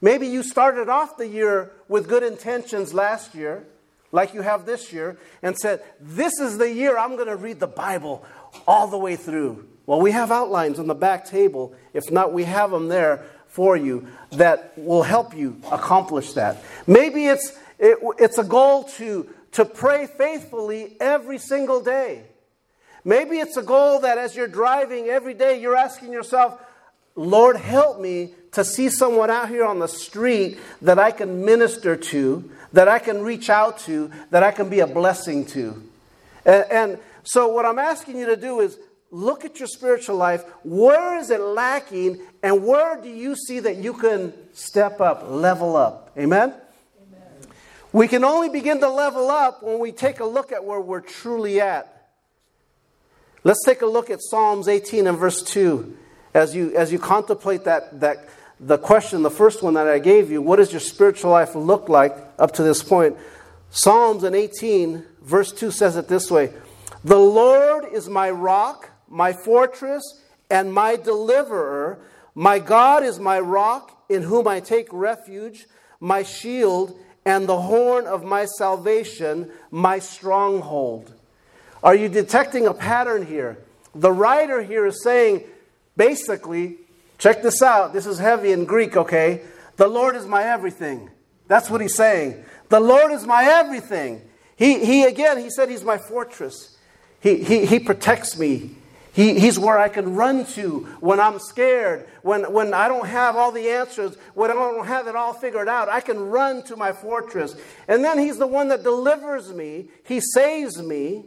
Maybe 0.00 0.26
you 0.26 0.42
started 0.42 0.88
off 0.88 1.16
the 1.16 1.28
year 1.28 1.72
with 1.88 2.08
good 2.08 2.22
intentions 2.22 2.92
last 2.92 3.34
year, 3.34 3.66
like 4.12 4.34
you 4.34 4.42
have 4.42 4.66
this 4.66 4.92
year, 4.92 5.16
and 5.42 5.56
said, 5.56 5.82
This 6.00 6.38
is 6.40 6.58
the 6.58 6.70
year 6.70 6.98
I'm 6.98 7.16
going 7.16 7.28
to 7.28 7.36
read 7.36 7.60
the 7.60 7.66
Bible 7.66 8.24
all 8.66 8.88
the 8.88 8.98
way 8.98 9.16
through. 9.16 9.66
Well, 9.86 10.00
we 10.00 10.10
have 10.10 10.30
outlines 10.30 10.78
on 10.78 10.86
the 10.86 10.94
back 10.94 11.24
table. 11.24 11.74
If 11.92 12.10
not, 12.10 12.32
we 12.32 12.44
have 12.44 12.70
them 12.70 12.88
there 12.88 13.24
for 13.48 13.76
you 13.76 14.06
that 14.32 14.72
will 14.76 15.02
help 15.02 15.36
you 15.36 15.60
accomplish 15.70 16.32
that. 16.34 16.62
Maybe 16.86 17.26
it's, 17.26 17.58
it, 17.80 17.98
it's 18.18 18.38
a 18.38 18.44
goal 18.44 18.84
to 18.84 19.28
to 19.52 19.64
pray 19.64 20.06
faithfully 20.06 20.96
every 21.00 21.38
single 21.38 21.80
day. 21.80 22.22
Maybe 23.04 23.38
it's 23.38 23.56
a 23.56 23.62
goal 23.62 24.00
that 24.00 24.18
as 24.18 24.36
you're 24.36 24.46
driving 24.46 25.06
every 25.06 25.34
day, 25.34 25.60
you're 25.60 25.76
asking 25.76 26.12
yourself, 26.12 26.60
Lord, 27.16 27.56
help 27.56 28.00
me 28.00 28.34
to 28.52 28.64
see 28.64 28.88
someone 28.88 29.30
out 29.30 29.48
here 29.48 29.64
on 29.64 29.78
the 29.78 29.88
street 29.88 30.58
that 30.82 30.98
I 30.98 31.10
can 31.10 31.44
minister 31.44 31.96
to, 31.96 32.50
that 32.72 32.88
I 32.88 32.98
can 32.98 33.22
reach 33.22 33.50
out 33.50 33.78
to, 33.80 34.10
that 34.30 34.42
I 34.42 34.50
can 34.50 34.68
be 34.68 34.80
a 34.80 34.86
blessing 34.86 35.46
to. 35.46 35.82
And, 36.44 36.64
and 36.70 36.98
so, 37.22 37.48
what 37.48 37.64
I'm 37.64 37.78
asking 37.78 38.18
you 38.18 38.26
to 38.26 38.36
do 38.36 38.60
is 38.60 38.78
look 39.10 39.44
at 39.44 39.58
your 39.58 39.68
spiritual 39.68 40.16
life. 40.16 40.44
Where 40.62 41.18
is 41.18 41.30
it 41.30 41.40
lacking, 41.40 42.20
and 42.42 42.64
where 42.64 43.00
do 43.00 43.08
you 43.08 43.34
see 43.34 43.60
that 43.60 43.76
you 43.76 43.94
can 43.94 44.32
step 44.52 45.00
up, 45.00 45.24
level 45.28 45.76
up? 45.76 46.12
Amen? 46.16 46.54
We 47.92 48.06
can 48.06 48.24
only 48.24 48.48
begin 48.48 48.80
to 48.80 48.88
level 48.88 49.30
up 49.30 49.62
when 49.62 49.80
we 49.80 49.90
take 49.90 50.20
a 50.20 50.24
look 50.24 50.52
at 50.52 50.64
where 50.64 50.80
we're 50.80 51.00
truly 51.00 51.60
at. 51.60 52.08
Let's 53.42 53.64
take 53.64 53.82
a 53.82 53.86
look 53.86 54.10
at 54.10 54.20
Psalms 54.22 54.68
18 54.68 55.06
and 55.06 55.18
verse 55.18 55.42
2 55.42 55.96
as 56.34 56.54
you, 56.54 56.76
as 56.76 56.92
you 56.92 56.98
contemplate 56.98 57.64
that, 57.64 58.00
that, 58.00 58.28
the 58.60 58.78
question, 58.78 59.22
the 59.22 59.30
first 59.30 59.62
one 59.62 59.74
that 59.74 59.88
I 59.88 59.98
gave 59.98 60.30
you, 60.30 60.40
what 60.40 60.56
does 60.56 60.70
your 60.70 60.80
spiritual 60.80 61.30
life 61.30 61.54
look 61.54 61.88
like 61.88 62.16
up 62.38 62.52
to 62.52 62.62
this 62.62 62.82
point? 62.82 63.16
Psalms 63.70 64.22
in 64.22 64.34
18, 64.34 65.04
verse 65.22 65.50
2 65.52 65.70
says 65.70 65.96
it 65.96 66.06
this 66.06 66.30
way 66.30 66.52
The 67.02 67.18
Lord 67.18 67.86
is 67.92 68.08
my 68.08 68.30
rock, 68.30 68.90
my 69.08 69.32
fortress, 69.32 70.22
and 70.50 70.72
my 70.72 70.96
deliverer. 70.96 71.98
My 72.34 72.60
God 72.60 73.02
is 73.02 73.18
my 73.18 73.40
rock, 73.40 74.04
in 74.08 74.22
whom 74.22 74.46
I 74.46 74.60
take 74.60 74.88
refuge, 74.92 75.66
my 75.98 76.22
shield 76.22 76.96
and 77.30 77.48
the 77.48 77.60
horn 77.60 78.08
of 78.08 78.24
my 78.24 78.44
salvation, 78.44 79.52
my 79.70 80.00
stronghold. 80.00 81.14
Are 81.80 81.94
you 81.94 82.08
detecting 82.08 82.66
a 82.66 82.74
pattern 82.74 83.24
here? 83.24 83.56
The 83.94 84.10
writer 84.10 84.60
here 84.62 84.84
is 84.84 85.00
saying, 85.04 85.44
basically, 85.96 86.78
check 87.18 87.40
this 87.40 87.62
out. 87.62 87.92
This 87.92 88.04
is 88.04 88.18
heavy 88.18 88.50
in 88.50 88.64
Greek, 88.64 88.96
okay? 88.96 89.42
The 89.76 89.86
Lord 89.86 90.16
is 90.16 90.26
my 90.26 90.42
everything. 90.42 91.08
That's 91.46 91.70
what 91.70 91.80
he's 91.80 91.94
saying. 91.94 92.44
The 92.68 92.80
Lord 92.80 93.12
is 93.12 93.24
my 93.24 93.44
everything. 93.44 94.22
He, 94.56 94.84
he 94.84 95.04
again, 95.04 95.38
he 95.38 95.50
said 95.50 95.68
he's 95.68 95.84
my 95.84 95.98
fortress. 95.98 96.76
He, 97.20 97.44
he, 97.44 97.64
he 97.64 97.78
protects 97.78 98.36
me. 98.36 98.74
He, 99.12 99.40
he's 99.40 99.58
where 99.58 99.76
I 99.76 99.88
can 99.88 100.14
run 100.14 100.44
to 100.46 100.86
when 101.00 101.18
I'm 101.18 101.40
scared, 101.40 102.08
when, 102.22 102.52
when 102.52 102.72
I 102.72 102.86
don't 102.86 103.06
have 103.06 103.34
all 103.34 103.50
the 103.50 103.68
answers, 103.68 104.16
when 104.34 104.50
I 104.50 104.54
don't 104.54 104.86
have 104.86 105.08
it 105.08 105.16
all 105.16 105.32
figured 105.32 105.68
out. 105.68 105.88
I 105.88 106.00
can 106.00 106.18
run 106.20 106.62
to 106.64 106.76
my 106.76 106.92
fortress. 106.92 107.56
And 107.88 108.04
then 108.04 108.18
He's 108.18 108.38
the 108.38 108.46
one 108.46 108.68
that 108.68 108.84
delivers 108.84 109.52
me, 109.52 109.88
He 110.04 110.20
saves 110.20 110.80
me. 110.80 111.24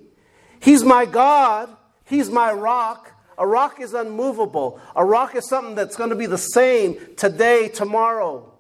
He's 0.62 0.84
my 0.84 1.06
God, 1.06 1.76
He's 2.06 2.30
my 2.30 2.54
rock. 2.54 3.12
A 3.38 3.48
rock 3.48 3.82
is 3.82 3.96
unmovable, 3.96 4.80
a 4.96 5.04
rock 5.04 5.36
is 5.36 5.50
something 5.50 5.76
that's 5.76 5.96
going 5.96 6.12
to 6.12 6.16
be 6.16 6.28
the 6.28 6.38
same 6.38 6.98
today, 7.18 7.68
tomorrow. 7.68 8.54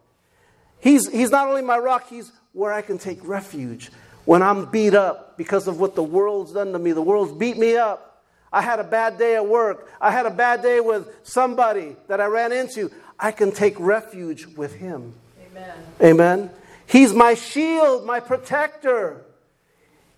He's, 0.79 1.09
he's 1.09 1.29
not 1.29 1.47
only 1.47 1.61
my 1.61 1.77
rock, 1.77 2.09
He's 2.09 2.31
where 2.51 2.73
I 2.73 2.81
can 2.81 2.97
take 2.97 3.19
refuge 3.23 3.91
when 4.25 4.41
I'm 4.41 4.65
beat 4.65 4.95
up 4.95 5.37
because 5.37 5.67
of 5.67 5.79
what 5.79 5.95
the 5.95 6.03
world's 6.03 6.53
done 6.53 6.73
to 6.73 6.79
me. 6.79 6.91
The 6.91 7.01
world's 7.01 7.31
beat 7.31 7.57
me 7.57 7.77
up. 7.77 8.12
I 8.53 8.61
had 8.61 8.79
a 8.79 8.83
bad 8.83 9.17
day 9.17 9.35
at 9.35 9.47
work. 9.47 9.89
I 9.99 10.11
had 10.11 10.27
a 10.27 10.31
bad 10.31 10.61
day 10.61 10.79
with 10.79 11.09
somebody 11.23 11.95
that 12.07 12.21
I 12.21 12.27
ran 12.27 12.51
into. 12.51 12.91
I 13.19 13.31
can 13.31 13.51
take 13.51 13.75
refuge 13.79 14.45
with 14.45 14.75
Him. 14.75 15.15
Amen. 15.51 15.77
Amen. 16.01 16.49
He's 16.85 17.13
my 17.13 17.33
shield, 17.33 18.05
my 18.05 18.19
protector. 18.19 19.25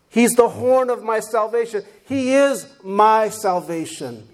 He's 0.10 0.36
the 0.36 0.50
horn 0.50 0.90
of 0.90 1.02
my 1.02 1.22
salvation. 1.22 1.84
He 2.08 2.34
is 2.34 2.68
my 2.84 3.30
salvation. 3.30 4.28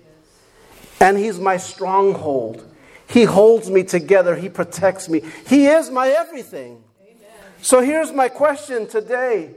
And 0.99 1.17
He's 1.17 1.39
my 1.39 1.57
stronghold. 1.57 2.67
He 3.07 3.25
holds 3.25 3.69
me 3.69 3.83
together. 3.83 4.35
He 4.35 4.49
protects 4.49 5.09
me. 5.09 5.21
He 5.45 5.67
is 5.67 5.91
my 5.91 6.09
everything. 6.09 6.83
Amen. 7.03 7.19
So 7.61 7.81
here's 7.81 8.11
my 8.11 8.29
question 8.29 8.87
today 8.87 9.51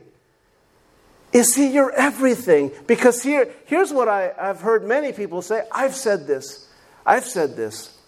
is 1.34 1.56
he 1.56 1.66
your 1.66 1.90
everything? 1.90 2.70
Because 2.86 3.22
here, 3.22 3.52
here's 3.66 3.92
what 3.92 4.08
I, 4.08 4.32
I've 4.38 4.60
heard 4.60 4.84
many 4.84 5.12
people 5.12 5.42
say. 5.42 5.64
I've 5.72 5.96
said 5.96 6.28
this. 6.28 6.70
I've 7.04 7.26
said 7.26 7.56
this. 7.56 7.98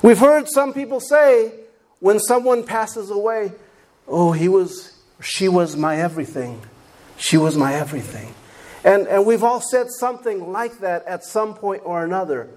We've 0.00 0.18
heard 0.18 0.48
some 0.48 0.72
people 0.72 1.00
say 1.00 1.52
when 1.98 2.20
someone 2.20 2.62
passes 2.64 3.10
away, 3.10 3.52
oh, 4.06 4.30
he 4.30 4.48
was, 4.48 4.96
she 5.20 5.48
was 5.48 5.76
my 5.76 5.96
everything. 5.96 6.62
She 7.16 7.36
was 7.36 7.58
my 7.58 7.74
everything. 7.74 8.32
And, 8.84 9.08
and 9.08 9.26
we've 9.26 9.42
all 9.42 9.60
said 9.60 9.90
something 9.90 10.52
like 10.52 10.78
that 10.78 11.04
at 11.06 11.24
some 11.24 11.54
point 11.54 11.82
or 11.84 12.04
another. 12.04 12.48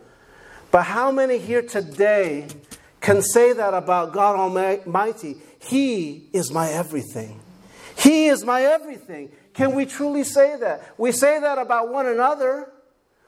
But 0.70 0.84
how 0.84 1.12
many 1.12 1.40
here 1.40 1.64
today 1.64 2.48
can 3.02 3.24
say 3.24 3.54
that 3.54 3.74
about 3.74 4.14
God 4.14 4.36
Almighty? 4.36 5.38
He 5.60 6.30
is 6.32 6.52
my 6.52 6.70
everything. 6.70 7.42
He 7.98 8.28
is 8.28 8.46
my 8.46 8.62
everything. 8.62 9.32
Can 9.54 9.76
we 9.76 9.86
truly 9.86 10.24
say 10.24 10.58
that? 10.58 10.94
We 10.98 11.12
say 11.12 11.40
that 11.40 11.58
about 11.58 11.90
one 11.90 12.08
another. 12.08 12.72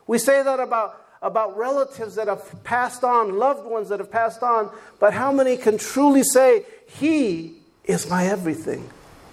We 0.07 0.17
say 0.17 0.41
that 0.41 0.59
about, 0.59 1.01
about 1.21 1.57
relatives 1.57 2.15
that 2.15 2.27
have 2.27 2.63
passed 2.63 3.03
on, 3.03 3.37
loved 3.37 3.65
ones 3.65 3.89
that 3.89 3.99
have 3.99 4.11
passed 4.11 4.43
on. 4.43 4.71
But 4.99 5.13
how 5.13 5.31
many 5.31 5.57
can 5.57 5.77
truly 5.77 6.23
say, 6.23 6.65
He 6.87 7.57
is 7.83 8.09
my 8.09 8.27
everything? 8.27 8.89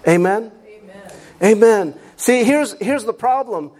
Amen? 0.07 0.51
Amen. 0.67 1.11
Amen. 1.41 1.99
See, 2.15 2.43
here's, 2.43 2.73
here's 2.73 3.05
the 3.05 3.13
problem. 3.13 3.71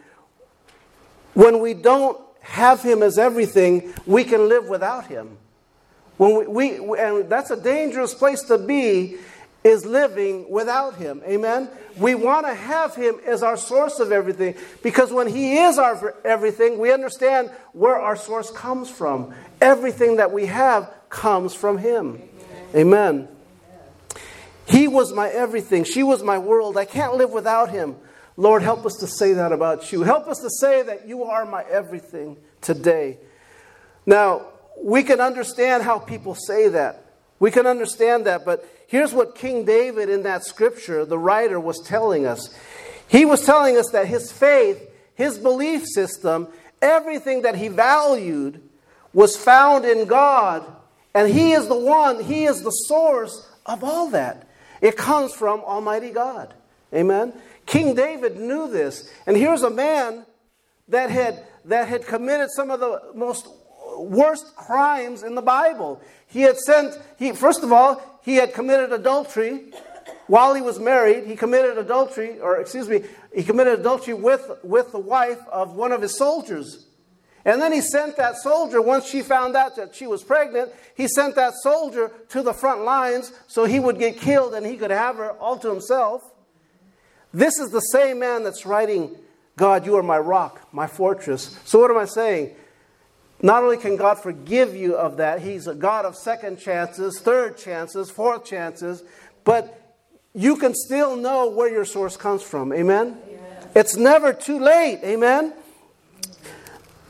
When 1.34 1.60
we 1.60 1.74
don't 1.74 2.20
have 2.41 2.82
Him 2.82 3.03
as 3.03 3.17
everything, 3.17 3.93
we 4.05 4.24
can 4.24 4.50
live 4.50 4.67
without 4.67 5.08
Him. 5.08 5.38
When 6.17 6.51
we, 6.53 6.79
we, 6.79 7.00
and 7.00 7.29
that's 7.29 7.51
a 7.51 7.62
dangerous 7.62 8.13
place 8.13 8.43
to 8.43 8.58
be 8.58 9.17
is 9.63 9.86
living 9.86 10.50
without 10.50 10.96
Him. 10.96 11.22
Amen? 11.25 11.70
We 11.98 12.15
want 12.15 12.46
to 12.46 12.53
have 12.53 12.96
Him 12.96 13.15
as 13.25 13.43
our 13.43 13.58
source 13.58 14.00
of 14.00 14.12
everything 14.12 14.55
because 14.82 15.12
when 15.12 15.27
He 15.27 15.58
is 15.58 15.77
our 15.77 16.15
everything, 16.25 16.79
we 16.79 16.91
understand 16.91 17.50
where 17.72 17.98
our 17.98 18.15
source 18.15 18.51
comes 18.51 18.89
from. 18.89 19.34
Everything 19.62 20.17
that 20.17 20.32
we 20.32 20.48
have 20.48 20.93
comes 21.10 21.53
from 21.53 21.77
Him. 21.77 22.22
Amen. 22.75 23.27
He 24.67 24.88
was 24.88 25.13
my 25.13 25.29
everything. 25.29 25.84
She 25.84 26.03
was 26.03 26.24
my 26.24 26.38
world. 26.38 26.77
I 26.77 26.86
can't 26.86 27.15
live 27.15 27.32
without 27.32 27.70
Him. 27.70 27.96
Lord, 28.36 28.63
help 28.63 28.86
us 28.86 28.96
to 28.98 29.08
say 29.08 29.34
that 29.34 29.51
about 29.51 29.91
you. 29.91 30.03
Help 30.03 30.27
us 30.27 30.39
to 30.39 30.50
say 30.50 30.82
that 30.82 31.08
you 31.08 31.24
are 31.24 31.46
my 31.46 31.63
everything 31.63 32.38
today. 32.62 33.20
Now, 34.05 34.48
we 34.82 35.03
can 35.03 35.22
understand 35.22 35.84
how 35.84 36.00
people 36.00 36.36
say 36.36 36.67
that. 36.70 37.05
We 37.39 37.51
can 37.51 37.67
understand 37.67 38.25
that, 38.25 38.46
but 38.46 38.67
here's 38.94 39.12
what 39.12 39.34
King 39.34 39.66
David 39.66 40.08
in 40.08 40.22
that 40.22 40.46
scripture, 40.46 41.04
the 41.04 41.18
writer, 41.18 41.60
was 41.60 41.82
telling 41.84 42.28
us. 42.28 42.56
He 43.08 43.26
was 43.26 43.44
telling 43.44 43.76
us 43.76 43.90
that 43.90 44.06
his 44.06 44.32
faith, 44.32 44.88
his 45.16 45.40
belief 45.40 45.84
system, 45.88 46.48
everything 46.80 47.42
that 47.42 47.56
he 47.56 47.70
valued 47.70 48.62
was 49.12 49.36
found 49.36 49.84
in 49.84 50.06
God, 50.06 50.64
and 51.16 51.28
he 51.28 51.54
is 51.54 51.68
the 51.68 51.78
one, 51.78 52.24
he 52.24 52.46
is 52.46 52.62
the 52.62 52.70
source 52.70 53.50
of 53.66 53.84
all 53.84 54.12
that. 54.12 54.48
It 54.80 54.96
comes 54.96 55.34
from 55.34 55.62
Almighty 55.62 56.12
God. 56.12 56.54
Amen. 56.94 57.34
King 57.66 57.96
David 57.96 58.38
knew 58.38 58.70
this. 58.70 59.12
And 59.26 59.36
here's 59.36 59.64
a 59.64 59.72
man 59.72 60.24
that 60.90 61.10
had, 61.10 61.44
that 61.66 61.88
had 61.88 62.06
committed 62.06 62.52
some 62.52 62.70
of 62.70 62.80
the 62.80 63.02
most 63.16 63.48
worst 63.98 64.56
crimes 64.56 65.24
in 65.24 65.34
the 65.34 65.42
Bible. 65.42 66.00
He 66.28 66.42
had 66.42 66.60
sent, 66.60 67.00
he, 67.18 67.32
first 67.32 67.64
of 67.64 67.72
all, 67.72 68.12
he 68.24 68.36
had 68.36 68.53
committed 68.53 68.92
adultery 68.92 69.65
while 70.27 70.53
he 70.53 70.62
was 70.62 70.80
married. 70.80 71.25
He 71.25 71.36
committed 71.36 71.77
adultery, 71.77 72.39
or 72.39 72.58
excuse 72.58 72.88
me, 72.88 73.03
he 73.34 73.44
committed 73.44 73.80
adultery 73.80 74.13
with, 74.13 74.50
with 74.63 74.92
the 74.92 75.00
wife 75.00 75.39
of 75.51 75.75
one 75.75 75.92
of 75.92 76.01
his 76.01 76.18
soldiers. 76.18 76.88
And 77.46 77.62
then 77.62 77.74
he 77.74 77.82
sent 77.82 78.15
that 78.18 78.38
soldier, 78.38 78.82
once 78.82 79.06
she 79.06 79.22
found 79.22 79.56
out 79.56 79.75
that 79.75 79.94
she 79.94 80.08
was 80.08 80.24
pregnant, 80.24 80.72
he 80.96 81.10
sent 81.10 81.36
that 81.36 81.53
soldier 81.62 82.10
to 82.30 82.42
the 82.42 82.53
front 82.53 82.84
lines 82.84 83.34
so 83.48 83.65
he 83.65 83.80
would 83.80 84.00
get 84.00 84.18
killed 84.18 84.53
and 84.53 84.65
he 84.65 84.77
could 84.77 84.92
have 84.92 85.18
her 85.18 85.32
all 85.32 85.58
to 85.58 85.70
himself. 85.70 86.24
This 87.34 87.60
is 87.60 87.72
the 87.72 87.82
same 87.82 88.20
man 88.20 88.44
that's 88.44 88.65
writing, 88.65 89.18
God, 89.58 89.86
you 89.86 89.96
are 89.98 90.03
my 90.03 90.20
rock, 90.20 90.70
my 90.72 90.88
fortress. 90.88 91.60
So, 91.65 91.80
what 91.80 91.92
am 91.92 91.98
I 91.98 92.06
saying? 92.06 92.56
Not 93.44 93.62
only 93.62 93.76
can 93.76 93.98
God 93.98 94.16
forgive 94.16 94.74
you 94.74 94.96
of 94.96 95.18
that, 95.18 95.42
He's 95.42 95.68
a 95.68 95.76
God 95.76 96.06
of 96.06 96.16
second 96.16 96.60
chances, 96.60 97.20
third 97.20 97.58
chances, 97.58 98.10
fourth 98.10 98.46
chances, 98.46 99.04
but 99.44 99.98
you 100.34 100.56
can 100.56 100.74
still 100.74 101.18
know 101.18 101.50
where 101.50 101.70
your 101.70 101.84
source 101.84 102.16
comes 102.16 102.42
from. 102.42 102.72
Amen? 102.72 103.18
Amen. 103.28 103.68
It's 103.76 103.98
never 103.98 104.32
too 104.32 104.60
late. 104.60 105.02
Amen? 105.04 105.54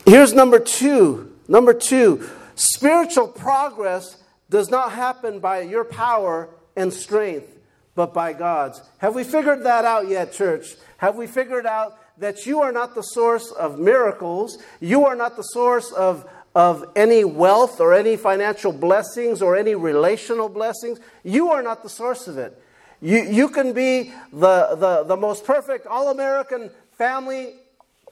Here's 0.05 0.33
number 0.33 0.59
two. 0.59 1.31
Number 1.47 1.73
two 1.73 2.27
spiritual 2.55 3.27
progress 3.27 4.17
does 4.49 4.71
not 4.71 4.91
happen 4.91 5.39
by 5.39 5.61
your 5.61 5.85
power 5.85 6.49
and 6.75 6.91
strength 6.91 7.53
but 7.95 8.13
by 8.13 8.33
God's. 8.33 8.81
Have 8.97 9.13
we 9.13 9.23
figured 9.23 9.63
that 9.65 9.85
out 9.85 10.07
yet, 10.07 10.33
church? 10.33 10.75
Have 10.97 11.15
we 11.15 11.27
figured 11.27 11.67
out 11.67 11.97
that 12.23 12.45
you 12.45 12.61
are 12.61 12.71
not 12.71 12.95
the 12.95 13.01
source 13.01 13.51
of 13.51 13.77
miracles? 13.77 14.57
You 14.79 15.05
are 15.05 15.15
not 15.15 15.35
the 15.35 15.43
source 15.43 15.91
of, 15.91 16.25
of 16.55 16.85
any 16.95 17.25
wealth 17.25 17.81
or 17.81 17.93
any 17.93 18.15
financial 18.15 18.71
blessings 18.71 19.41
or 19.41 19.57
any 19.57 19.75
relational 19.75 20.47
blessings. 20.47 20.99
You 21.23 21.49
are 21.49 21.61
not 21.61 21.83
the 21.83 21.89
source 21.89 22.29
of 22.29 22.37
it. 22.37 22.57
You, 23.01 23.23
you 23.23 23.49
can 23.49 23.73
be 23.73 24.13
the, 24.31 24.75
the, 24.75 25.03
the 25.03 25.17
most 25.17 25.43
perfect 25.43 25.85
all 25.85 26.09
American 26.11 26.71
family 26.97 27.55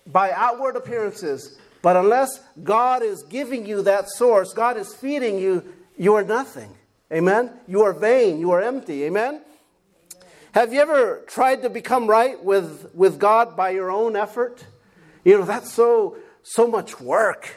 by 0.06 0.32
outward 0.32 0.76
appearances, 0.76 1.58
but 1.82 1.96
unless 1.96 2.42
God 2.62 3.04
is 3.04 3.24
giving 3.24 3.66
you 3.66 3.82
that 3.84 4.10
source, 4.10 4.52
God 4.52 4.76
is 4.76 4.94
feeding 4.94 5.40
you, 5.40 5.64
you 5.98 6.16
are 6.16 6.24
nothing. 6.24 6.76
Amen? 7.14 7.52
You 7.66 7.84
are 7.84 7.94
vain, 7.94 8.40
you 8.40 8.52
are 8.52 8.62
empty. 8.62 9.06
Amen? 9.06 9.42
Have 10.54 10.74
you 10.74 10.82
ever 10.82 11.24
tried 11.28 11.62
to 11.62 11.70
become 11.70 12.08
right 12.08 12.44
with, 12.44 12.94
with 12.94 13.20
God 13.20 13.56
by 13.56 13.70
your 13.70 13.90
own 13.90 14.18
effort? 14.18 14.66
You 15.24 15.38
know, 15.38 15.46
that's 15.46 15.72
so, 15.72 16.18
so 16.44 16.68
much 16.68 17.00
work. 17.00 17.56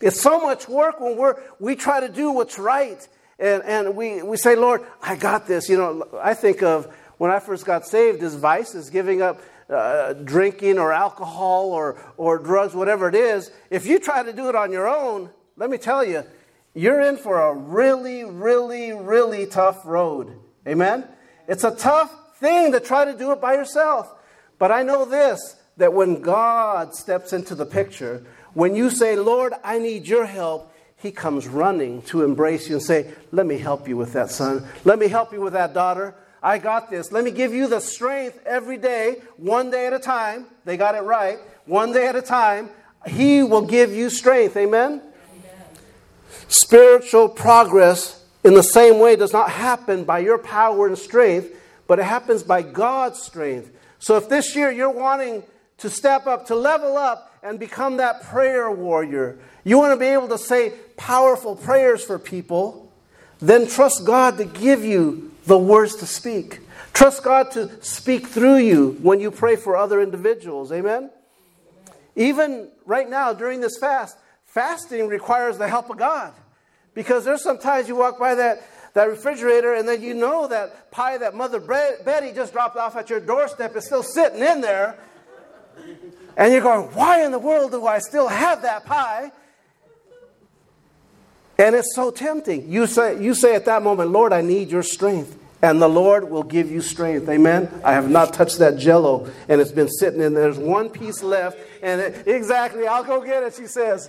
It's 0.00 0.20
so 0.20 0.40
much 0.40 0.68
work 0.68 1.00
when 1.00 1.16
we're, 1.16 1.34
we 1.58 1.74
try 1.74 1.98
to 1.98 2.08
do 2.08 2.30
what's 2.30 2.56
right. 2.56 3.06
And, 3.40 3.64
and 3.64 3.96
we, 3.96 4.22
we 4.22 4.36
say, 4.36 4.54
Lord, 4.54 4.82
I 5.02 5.16
got 5.16 5.48
this. 5.48 5.68
You 5.68 5.78
know, 5.78 6.08
I 6.22 6.34
think 6.34 6.62
of 6.62 6.86
when 7.16 7.32
I 7.32 7.40
first 7.40 7.66
got 7.66 7.84
saved 7.84 8.22
as 8.22 8.36
vices, 8.36 8.88
giving 8.88 9.20
up 9.20 9.40
uh, 9.68 10.12
drinking 10.12 10.78
or 10.78 10.92
alcohol 10.92 11.72
or, 11.72 12.00
or 12.16 12.38
drugs, 12.38 12.72
whatever 12.72 13.08
it 13.08 13.16
is. 13.16 13.50
If 13.68 13.84
you 13.84 13.98
try 13.98 14.22
to 14.22 14.32
do 14.32 14.48
it 14.48 14.54
on 14.54 14.70
your 14.70 14.88
own, 14.88 15.30
let 15.56 15.70
me 15.70 15.76
tell 15.76 16.04
you, 16.04 16.22
you're 16.72 17.00
in 17.00 17.16
for 17.16 17.40
a 17.40 17.52
really, 17.52 18.22
really, 18.22 18.92
really 18.92 19.46
tough 19.46 19.84
road. 19.84 20.38
Amen? 20.68 21.04
It's 21.48 21.64
a 21.64 21.74
tough 21.74 22.14
thing 22.40 22.72
to 22.72 22.80
try 22.80 23.04
to 23.04 23.16
do 23.16 23.32
it 23.32 23.40
by 23.40 23.54
yourself. 23.54 24.12
But 24.58 24.72
I 24.72 24.82
know 24.82 25.04
this 25.04 25.56
that 25.76 25.92
when 25.92 26.20
God 26.20 26.94
steps 26.94 27.32
into 27.32 27.54
the 27.54 27.66
picture, 27.66 28.24
when 28.54 28.74
you 28.74 28.90
say, 28.90 29.14
Lord, 29.16 29.52
I 29.62 29.78
need 29.78 30.08
your 30.08 30.26
help, 30.26 30.74
he 30.96 31.12
comes 31.12 31.46
running 31.46 32.02
to 32.02 32.24
embrace 32.24 32.68
you 32.68 32.74
and 32.74 32.82
say, 32.82 33.12
Let 33.30 33.46
me 33.46 33.58
help 33.58 33.86
you 33.86 33.96
with 33.96 34.12
that, 34.14 34.30
son. 34.30 34.66
Let 34.84 34.98
me 34.98 35.08
help 35.08 35.32
you 35.32 35.40
with 35.40 35.52
that, 35.52 35.72
daughter. 35.72 36.14
I 36.42 36.58
got 36.58 36.90
this. 36.90 37.12
Let 37.12 37.24
me 37.24 37.30
give 37.30 37.52
you 37.52 37.68
the 37.68 37.80
strength 37.80 38.40
every 38.44 38.76
day, 38.76 39.22
one 39.36 39.70
day 39.70 39.86
at 39.86 39.92
a 39.92 39.98
time. 39.98 40.46
They 40.64 40.76
got 40.76 40.94
it 40.94 41.02
right. 41.02 41.38
One 41.66 41.92
day 41.92 42.06
at 42.06 42.16
a 42.16 42.22
time. 42.22 42.70
He 43.06 43.42
will 43.42 43.62
give 43.62 43.92
you 43.92 44.10
strength. 44.10 44.56
Amen? 44.56 45.00
Amen? 45.00 45.02
Spiritual 46.48 47.28
progress 47.28 48.24
in 48.44 48.54
the 48.54 48.62
same 48.62 48.98
way 48.98 49.16
does 49.16 49.32
not 49.32 49.50
happen 49.50 50.04
by 50.04 50.20
your 50.20 50.38
power 50.38 50.86
and 50.86 50.98
strength, 50.98 51.50
but 51.88 51.98
it 51.98 52.04
happens 52.04 52.44
by 52.44 52.62
God's 52.62 53.20
strength. 53.20 53.72
So 53.98 54.16
if 54.16 54.28
this 54.28 54.54
year 54.54 54.70
you're 54.70 54.90
wanting 54.90 55.42
to 55.78 55.90
step 55.90 56.28
up, 56.28 56.46
to 56.46 56.54
level 56.54 56.96
up, 56.96 57.24
and 57.42 57.58
become 57.58 57.96
that 57.96 58.22
prayer 58.22 58.70
warrior, 58.70 59.38
you 59.64 59.78
want 59.78 59.92
to 59.92 59.96
be 59.96 60.06
able 60.06 60.28
to 60.28 60.38
say 60.38 60.74
powerful 60.96 61.56
prayers 61.56 62.04
for 62.04 62.18
people, 62.18 62.92
then 63.40 63.66
trust 63.66 64.04
God 64.04 64.36
to 64.38 64.44
give 64.44 64.84
you 64.84 65.32
the 65.46 65.58
words 65.58 65.96
to 65.96 66.06
speak. 66.06 66.60
Trust 66.92 67.22
God 67.22 67.52
to 67.52 67.82
speak 67.82 68.26
through 68.26 68.58
you 68.58 68.98
when 69.02 69.20
you 69.20 69.30
pray 69.30 69.56
for 69.56 69.76
other 69.76 70.00
individuals. 70.00 70.72
Amen? 70.72 71.10
Even 72.16 72.68
right 72.84 73.08
now 73.08 73.32
during 73.32 73.60
this 73.60 73.78
fast, 73.78 74.18
fasting 74.44 75.06
requires 75.06 75.58
the 75.58 75.68
help 75.68 75.88
of 75.90 75.96
God. 75.96 76.34
Because 76.94 77.24
there's 77.24 77.42
sometimes 77.42 77.86
you 77.86 77.94
walk 77.94 78.18
by 78.18 78.34
that 78.34 78.60
that 78.94 79.08
refrigerator, 79.08 79.74
and 79.74 79.88
then 79.88 80.02
you 80.02 80.14
know 80.14 80.48
that 80.48 80.90
pie 80.90 81.18
that 81.18 81.34
Mother 81.34 81.60
Betty 81.60 82.32
just 82.32 82.52
dropped 82.52 82.76
off 82.76 82.96
at 82.96 83.10
your 83.10 83.20
doorstep 83.20 83.76
is 83.76 83.86
still 83.86 84.02
sitting 84.02 84.40
in 84.40 84.60
there. 84.60 84.98
And 86.36 86.52
you're 86.52 86.62
going, 86.62 86.88
why 86.94 87.24
in 87.24 87.32
the 87.32 87.38
world 87.38 87.72
do 87.72 87.86
I 87.86 87.98
still 87.98 88.28
have 88.28 88.62
that 88.62 88.86
pie? 88.86 89.32
And 91.58 91.74
it's 91.74 91.94
so 91.94 92.12
tempting. 92.12 92.70
You 92.70 92.86
say, 92.86 93.20
you 93.20 93.34
say 93.34 93.56
at 93.56 93.64
that 93.64 93.82
moment, 93.82 94.10
Lord, 94.10 94.32
I 94.32 94.42
need 94.42 94.70
your 94.70 94.84
strength. 94.84 95.36
And 95.60 95.82
the 95.82 95.88
Lord 95.88 96.30
will 96.30 96.44
give 96.44 96.70
you 96.70 96.80
strength. 96.80 97.28
Amen. 97.28 97.68
I 97.82 97.92
have 97.92 98.08
not 98.08 98.32
touched 98.32 98.60
that 98.60 98.78
jello, 98.78 99.28
and 99.48 99.60
it's 99.60 99.72
been 99.72 99.88
sitting 99.88 100.20
in 100.20 100.32
there. 100.32 100.44
There's 100.44 100.58
one 100.58 100.88
piece 100.88 101.20
left. 101.20 101.58
And 101.82 102.00
it, 102.00 102.28
exactly, 102.28 102.86
I'll 102.86 103.02
go 103.02 103.20
get 103.20 103.42
it, 103.42 103.54
she 103.54 103.66
says. 103.66 104.08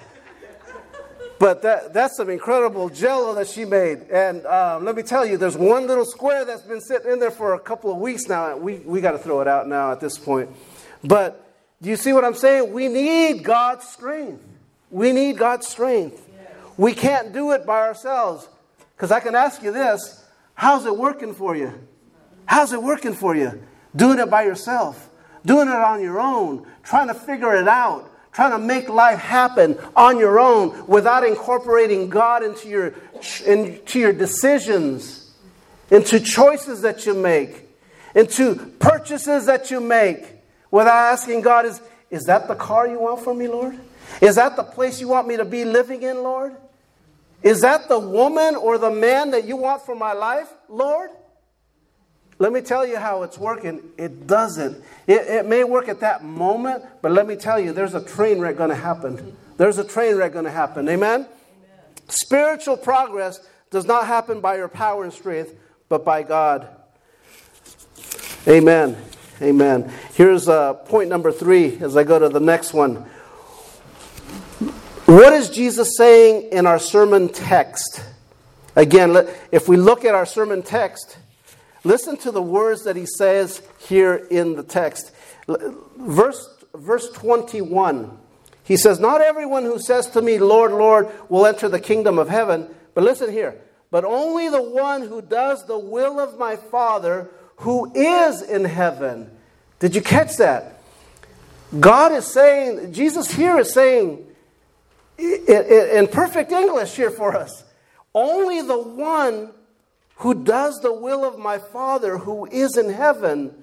But 1.39 1.61
that, 1.61 1.93
that's 1.93 2.17
some 2.17 2.29
incredible 2.29 2.89
jello 2.89 3.33
that 3.35 3.47
she 3.47 3.63
made. 3.63 4.01
And 4.11 4.45
um, 4.45 4.83
let 4.83 4.95
me 4.95 5.03
tell 5.03 5.25
you, 5.25 5.37
there's 5.37 5.57
one 5.57 5.87
little 5.87 6.05
square 6.05 6.43
that's 6.43 6.61
been 6.63 6.81
sitting 6.81 7.13
in 7.13 7.19
there 7.19 7.31
for 7.31 7.53
a 7.53 7.59
couple 7.59 7.91
of 7.91 7.97
weeks 7.97 8.27
now. 8.27 8.57
We, 8.57 8.75
we 8.79 8.99
got 8.99 9.11
to 9.11 9.17
throw 9.17 9.39
it 9.39 9.47
out 9.47 9.67
now 9.67 9.93
at 9.93 10.01
this 10.01 10.17
point. 10.17 10.49
But 11.01 11.45
do 11.81 11.89
you 11.89 11.95
see 11.95 12.11
what 12.11 12.25
I'm 12.25 12.35
saying? 12.35 12.73
We 12.73 12.89
need 12.89 13.45
God's 13.45 13.87
strength. 13.87 14.43
We 14.91 15.13
need 15.13 15.37
God's 15.37 15.65
strength. 15.65 16.27
We 16.75 16.93
can't 16.93 17.31
do 17.31 17.51
it 17.51 17.65
by 17.65 17.87
ourselves. 17.87 18.49
Because 18.95 19.11
I 19.11 19.21
can 19.21 19.33
ask 19.33 19.63
you 19.63 19.71
this 19.71 20.25
how's 20.55 20.85
it 20.85 20.97
working 20.97 21.33
for 21.33 21.55
you? 21.55 21.87
How's 22.45 22.73
it 22.73 22.83
working 22.83 23.13
for 23.13 23.33
you? 23.33 23.63
Doing 23.95 24.19
it 24.19 24.29
by 24.29 24.43
yourself, 24.43 25.09
doing 25.45 25.69
it 25.69 25.75
on 25.75 26.01
your 26.01 26.19
own, 26.19 26.67
trying 26.83 27.07
to 27.07 27.13
figure 27.13 27.55
it 27.55 27.67
out 27.67 28.11
trying 28.31 28.51
to 28.51 28.59
make 28.59 28.89
life 28.89 29.19
happen 29.19 29.77
on 29.95 30.17
your 30.17 30.39
own 30.39 30.85
without 30.87 31.25
incorporating 31.25 32.09
God 32.09 32.43
into 32.43 32.67
your, 32.67 32.93
into 33.45 33.99
your 33.99 34.13
decisions, 34.13 35.31
into 35.89 36.19
choices 36.19 36.81
that 36.81 37.05
you 37.05 37.13
make, 37.13 37.67
into 38.15 38.55
purchases 38.79 39.45
that 39.47 39.71
you 39.71 39.79
make, 39.79 40.35
without 40.71 41.13
asking 41.13 41.41
God, 41.41 41.65
is, 41.65 41.81
is 42.09 42.25
that 42.25 42.47
the 42.47 42.55
car 42.55 42.87
you 42.87 42.99
want 42.99 43.21
for 43.21 43.33
me, 43.33 43.47
Lord? 43.47 43.79
Is 44.21 44.35
that 44.35 44.55
the 44.55 44.63
place 44.63 44.99
you 44.99 45.07
want 45.07 45.27
me 45.27 45.37
to 45.37 45.45
be 45.45 45.65
living 45.65 46.03
in, 46.03 46.23
Lord? 46.23 46.55
Is 47.41 47.61
that 47.61 47.87
the 47.87 47.99
woman 47.99 48.55
or 48.55 48.77
the 48.77 48.91
man 48.91 49.31
that 49.31 49.45
you 49.45 49.55
want 49.55 49.81
for 49.83 49.95
my 49.95 50.13
life, 50.13 50.51
Lord? 50.67 51.09
Let 52.41 52.53
me 52.53 52.61
tell 52.61 52.87
you 52.87 52.97
how 52.97 53.23
it's 53.23 53.37
working. 53.37 53.83
It 53.97 54.25
doesn't. 54.25 54.81
It, 55.07 55.27
it 55.27 55.45
may 55.45 55.65
work 55.65 55.89
at 55.89 55.99
that 55.99 56.23
moment, 56.23 56.85
but 57.01 57.11
let 57.11 57.27
me 57.27 57.35
tell 57.35 57.59
you, 57.59 57.73
there's 57.73 57.93
a 57.93 58.03
train 58.03 58.39
wreck 58.39 58.55
going 58.55 58.69
to 58.69 58.75
happen. 58.75 59.35
There's 59.57 59.77
a 59.77 59.83
train 59.83 60.15
wreck 60.15 60.31
going 60.31 60.45
to 60.45 60.51
happen. 60.51 60.87
Amen? 60.87 61.21
Amen? 61.21 61.29
Spiritual 62.07 62.77
progress 62.77 63.45
does 63.71 63.85
not 63.85 64.07
happen 64.07 64.39
by 64.39 64.55
your 64.55 64.69
power 64.69 65.03
and 65.03 65.11
strength, 65.11 65.53
but 65.89 66.05
by 66.05 66.23
God. 66.23 66.67
Amen. 68.47 68.97
Amen. 69.41 69.91
Here's 70.13 70.47
uh, 70.47 70.73
point 70.73 71.09
number 71.09 71.31
three 71.31 71.77
as 71.81 71.97
I 71.97 72.03
go 72.03 72.19
to 72.19 72.29
the 72.29 72.39
next 72.39 72.73
one. 72.73 73.05
What 75.05 75.33
is 75.33 75.49
Jesus 75.49 75.97
saying 75.97 76.49
in 76.51 76.65
our 76.65 76.79
sermon 76.79 77.29
text? 77.29 78.01
Again, 78.75 79.27
if 79.51 79.67
we 79.67 79.75
look 79.75 80.05
at 80.05 80.15
our 80.15 80.25
sermon 80.25 80.61
text, 80.61 81.18
listen 81.83 82.17
to 82.17 82.31
the 82.31 82.41
words 82.41 82.83
that 82.83 82.95
he 82.95 83.05
says 83.05 83.61
here 83.79 84.15
in 84.15 84.55
the 84.55 84.63
text. 84.63 85.11
Verse, 85.97 86.63
verse 86.73 87.09
21, 87.11 88.17
he 88.63 88.77
says, 88.77 88.99
Not 88.99 89.21
everyone 89.21 89.63
who 89.63 89.79
says 89.79 90.07
to 90.11 90.21
me, 90.21 90.37
Lord, 90.37 90.71
Lord, 90.71 91.09
will 91.29 91.45
enter 91.45 91.67
the 91.69 91.79
kingdom 91.79 92.19
of 92.19 92.29
heaven. 92.29 92.67
But 92.93 93.03
listen 93.03 93.31
here, 93.31 93.59
but 93.91 94.05
only 94.05 94.49
the 94.49 94.61
one 94.61 95.01
who 95.01 95.21
does 95.21 95.65
the 95.65 95.79
will 95.79 96.19
of 96.19 96.37
my 96.37 96.55
Father 96.55 97.29
who 97.57 97.91
is 97.93 98.41
in 98.41 98.65
heaven. 98.65 99.29
Did 99.79 99.95
you 99.95 100.01
catch 100.01 100.37
that? 100.37 100.81
God 101.77 102.13
is 102.13 102.25
saying, 102.25 102.93
Jesus 102.93 103.31
here 103.31 103.59
is 103.59 103.73
saying, 103.73 104.25
in 105.17 106.07
perfect 106.07 106.51
English 106.51 106.95
here 106.95 107.11
for 107.11 107.35
us. 107.35 107.63
Only 108.13 108.61
the 108.61 108.77
one 108.77 109.51
who 110.19 110.33
does 110.33 110.81
the 110.81 110.93
will 110.93 111.23
of 111.25 111.39
my 111.39 111.57
Father 111.57 112.17
who 112.17 112.45
is 112.47 112.77
in 112.77 112.91
heaven 112.91 113.53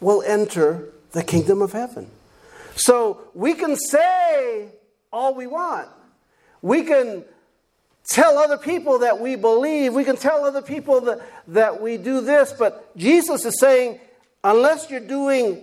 will 0.00 0.22
enter 0.22 0.88
the 1.12 1.22
kingdom 1.22 1.60
of 1.60 1.72
heaven. 1.72 2.08
So 2.76 3.20
we 3.34 3.54
can 3.54 3.76
say 3.76 4.68
all 5.12 5.34
we 5.34 5.46
want. 5.46 5.88
We 6.62 6.82
can 6.82 7.24
tell 8.04 8.38
other 8.38 8.58
people 8.58 9.00
that 9.00 9.18
we 9.18 9.34
believe. 9.36 9.92
We 9.92 10.04
can 10.04 10.16
tell 10.16 10.44
other 10.44 10.62
people 10.62 11.00
that, 11.02 11.20
that 11.48 11.80
we 11.80 11.96
do 11.96 12.20
this. 12.20 12.52
But 12.52 12.96
Jesus 12.96 13.44
is 13.44 13.58
saying, 13.58 13.98
unless 14.42 14.90
you're 14.90 15.00
doing 15.00 15.62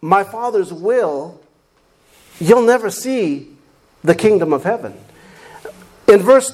my 0.00 0.24
Father's 0.24 0.72
will, 0.72 1.40
you'll 2.38 2.66
never 2.66 2.90
see 2.90 3.48
the 4.02 4.14
kingdom 4.14 4.52
of 4.54 4.64
heaven. 4.64 4.94
In 6.08 6.20
verse 6.20 6.50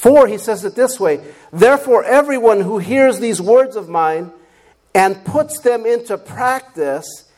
24, 0.00 0.28
he 0.28 0.38
says 0.38 0.64
it 0.64 0.74
this 0.74 1.00
way 1.00 1.20
Therefore, 1.52 2.04
everyone 2.04 2.60
who 2.60 2.78
hears 2.78 3.18
these 3.18 3.40
words 3.40 3.76
of 3.76 3.88
mine 3.88 4.32
and 4.94 5.24
puts 5.24 5.60
them 5.60 5.86
into 5.86 6.16
practice 6.16 7.28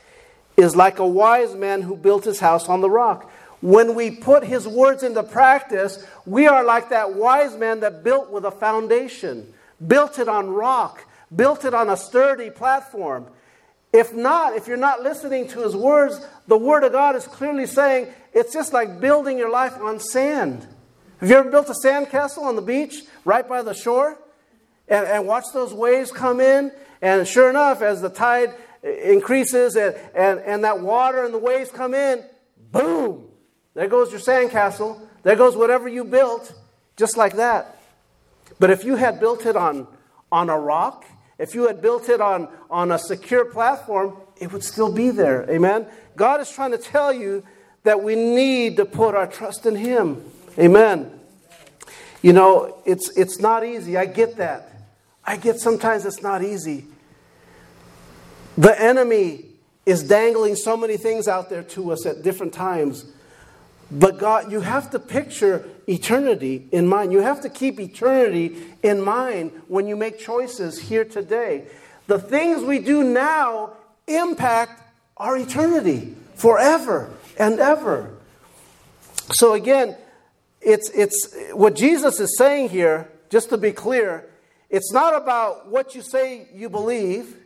is 0.57 0.77
like 0.77 0.99
a 0.99 1.07
wise 1.07 1.55
man 1.55 1.83
who 1.83 1.97
built 1.97 2.25
his 2.25 2.41
house 2.41 2.69
on 2.69 2.81
the 2.81 2.91
rock. 2.91 3.31
When 3.63 3.95
we 3.95 4.11
put 4.11 4.45
his 4.45 4.67
words 4.67 5.03
into 5.03 5.23
practice, 5.23 6.05
we 6.27 6.47
are 6.47 6.65
like 6.65 6.91
that 6.91 7.15
wise 7.15 7.57
man 7.57 7.81
that 7.81 8.03
built 8.05 8.31
with 8.31 8.45
a 8.45 8.51
foundation, 8.51 9.53
built 9.87 10.19
it 10.19 10.29
on 10.29 10.51
rock, 10.51 11.05
built 11.35 11.65
it 11.65 11.75
on 11.75 11.89
a 11.89 11.97
sturdy 11.97 12.51
platform. 12.51 13.27
If 13.93 14.15
not, 14.15 14.55
if 14.55 14.67
you're 14.67 14.77
not 14.77 15.03
listening 15.03 15.49
to 15.49 15.61
his 15.61 15.75
words, 15.75 16.25
the 16.47 16.57
word 16.57 16.85
of 16.85 16.93
God 16.93 17.17
is 17.17 17.27
clearly 17.27 17.67
saying 17.67 18.09
it's 18.33 18.53
just 18.53 18.73
like 18.73 19.01
building 19.01 19.37
your 19.37 19.51
life 19.51 19.77
on 19.81 19.99
sand. 19.99 20.67
Have 21.21 21.31
you 21.31 21.37
ever 21.37 21.51
built 21.51 21.69
a 21.69 21.75
sandcastle 21.75 22.43
on 22.43 22.57
the 22.57 22.63
beach 22.63 23.03
right 23.25 23.47
by 23.47 23.63
the 23.63 23.75
shore? 23.75 24.19
And, 24.89 25.07
and 25.07 25.27
watch 25.27 25.45
those 25.53 25.73
waves 25.73 26.11
come 26.11 26.41
in? 26.41 26.73
And 27.03 27.27
sure 27.27 27.51
enough, 27.51 27.83
as 27.83 28.01
the 28.01 28.09
tide 28.09 28.55
increases 28.83 29.77
and, 29.77 29.95
and, 30.15 30.41
and 30.41 30.65
that 30.65 30.81
water 30.81 31.25
and 31.25 31.33
the 31.33 31.39
waves 31.39 31.71
come 31.71 31.95
in, 31.95 32.25
boom, 32.73 33.29
there 33.75 33.87
goes 33.87 34.11
your 34.11 34.21
sandcastle. 34.21 35.01
There 35.23 35.37
goes 35.37 35.57
whatever 35.57 35.89
you 35.89 36.05
built, 36.05 36.55
just 36.97 37.17
like 37.17 37.37
that. 37.37 37.81
But 38.59 38.71
if 38.71 38.85
you 38.85 38.97
had 38.97 39.21
built 39.21 39.47
it 39.47 39.57
on, 39.57 39.87
on 40.33 40.49
a 40.49 40.59
rock 40.59 41.05
if 41.41 41.55
you 41.55 41.67
had 41.67 41.81
built 41.81 42.11
it 42.11 42.21
on, 42.21 42.49
on 42.71 42.93
a 42.93 42.99
secure 42.99 43.47
platform, 43.47 44.15
it 44.37 44.53
would 44.53 44.63
still 44.63 44.93
be 44.93 45.09
there. 45.09 45.51
Amen? 45.51 45.87
God 46.15 46.39
is 46.43 46.51
trying 46.51 46.73
to 46.73 46.79
tell 46.79 47.15
you 47.15 47.43
that 47.83 48.03
we 48.03 48.15
need 48.15 48.77
to 48.77 48.85
put 48.85 49.15
our 49.15 49.27
trust 49.27 49.65
in 49.65 49.75
Him. 49.75 50.23
Amen. 50.61 51.11
You 52.23 52.35
know, 52.35 52.77
it's, 52.85 53.17
it's 53.17 53.41
not 53.41 53.65
easy. 53.65 53.97
I 53.97 54.05
get 54.05 54.37
that. 54.37 54.71
I 55.25 55.37
get 55.37 55.59
sometimes 55.59 56.05
it's 56.05 56.23
not 56.23 56.43
easy. 56.45 56.85
The 58.59 58.79
enemy 58.79 59.47
is 59.87 60.03
dangling 60.03 60.57
so 60.57 60.77
many 60.77 60.99
things 60.99 61.29
out 61.29 61.49
there 61.49 61.63
to 61.63 61.93
us 61.93 62.05
at 62.05 62.23
different 62.23 62.53
times. 62.53 63.07
But 63.91 64.19
God, 64.19 64.53
you 64.53 64.61
have 64.61 64.91
to 64.91 64.99
picture 64.99 65.67
eternity 65.87 66.69
in 66.71 66.87
mind. 66.87 67.13
You 67.13 67.21
have 67.21 67.41
to 67.41 67.49
keep 67.49 67.81
eternity 67.81 68.63
in 68.83 69.01
mind 69.01 69.53
when 69.67 69.87
you 69.87 69.97
make 69.97 70.19
choices 70.19 70.79
here 70.79 71.05
today. 71.05 71.65
The 72.07 72.19
things 72.19 72.63
we 72.63 72.81
do 72.81 73.03
now 73.03 73.73
impact 74.07 74.83
our 75.17 75.37
eternity 75.37 76.15
forever 76.35 77.11
and 77.39 77.59
ever. 77.59 78.11
So 79.33 79.55
again, 79.55 79.97
it's 80.61 80.91
it's 80.91 81.35
what 81.53 81.75
Jesus 81.75 82.21
is 82.21 82.37
saying 82.37 82.69
here, 82.69 83.11
just 83.31 83.49
to 83.51 83.59
be 83.59 83.73
clear, 83.73 84.29
it's 84.69 84.93
not 84.93 85.15
about 85.15 85.69
what 85.69 85.95
you 85.95 86.03
say 86.03 86.49
you 86.55 86.69
believe. 86.69 87.37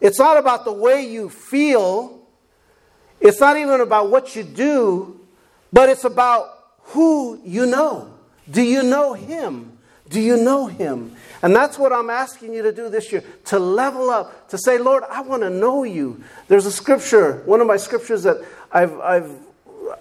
It's 0.00 0.18
not 0.18 0.36
about 0.36 0.64
the 0.64 0.72
way 0.72 1.04
you 1.04 1.28
feel. 1.28 2.20
It's 3.20 3.40
not 3.40 3.56
even 3.56 3.80
about 3.80 4.10
what 4.10 4.36
you 4.36 4.44
do 4.44 5.18
but 5.72 5.88
it's 5.88 6.04
about 6.04 6.48
who 6.82 7.40
you 7.44 7.66
know. 7.66 8.14
Do 8.50 8.62
you 8.62 8.82
know 8.82 9.12
Him? 9.12 9.78
Do 10.08 10.20
you 10.20 10.36
know 10.36 10.66
Him? 10.66 11.14
And 11.42 11.54
that's 11.54 11.78
what 11.78 11.92
I'm 11.92 12.10
asking 12.10 12.54
you 12.54 12.62
to 12.62 12.72
do 12.72 12.88
this 12.88 13.12
year 13.12 13.22
to 13.46 13.58
level 13.58 14.10
up, 14.10 14.48
to 14.48 14.58
say, 14.58 14.78
Lord, 14.78 15.04
I 15.08 15.20
want 15.20 15.42
to 15.42 15.50
know 15.50 15.84
you. 15.84 16.22
There's 16.48 16.66
a 16.66 16.72
scripture, 16.72 17.42
one 17.44 17.60
of 17.60 17.66
my 17.66 17.76
scriptures 17.76 18.22
that 18.22 18.38
I've, 18.72 18.98
I've 19.00 19.30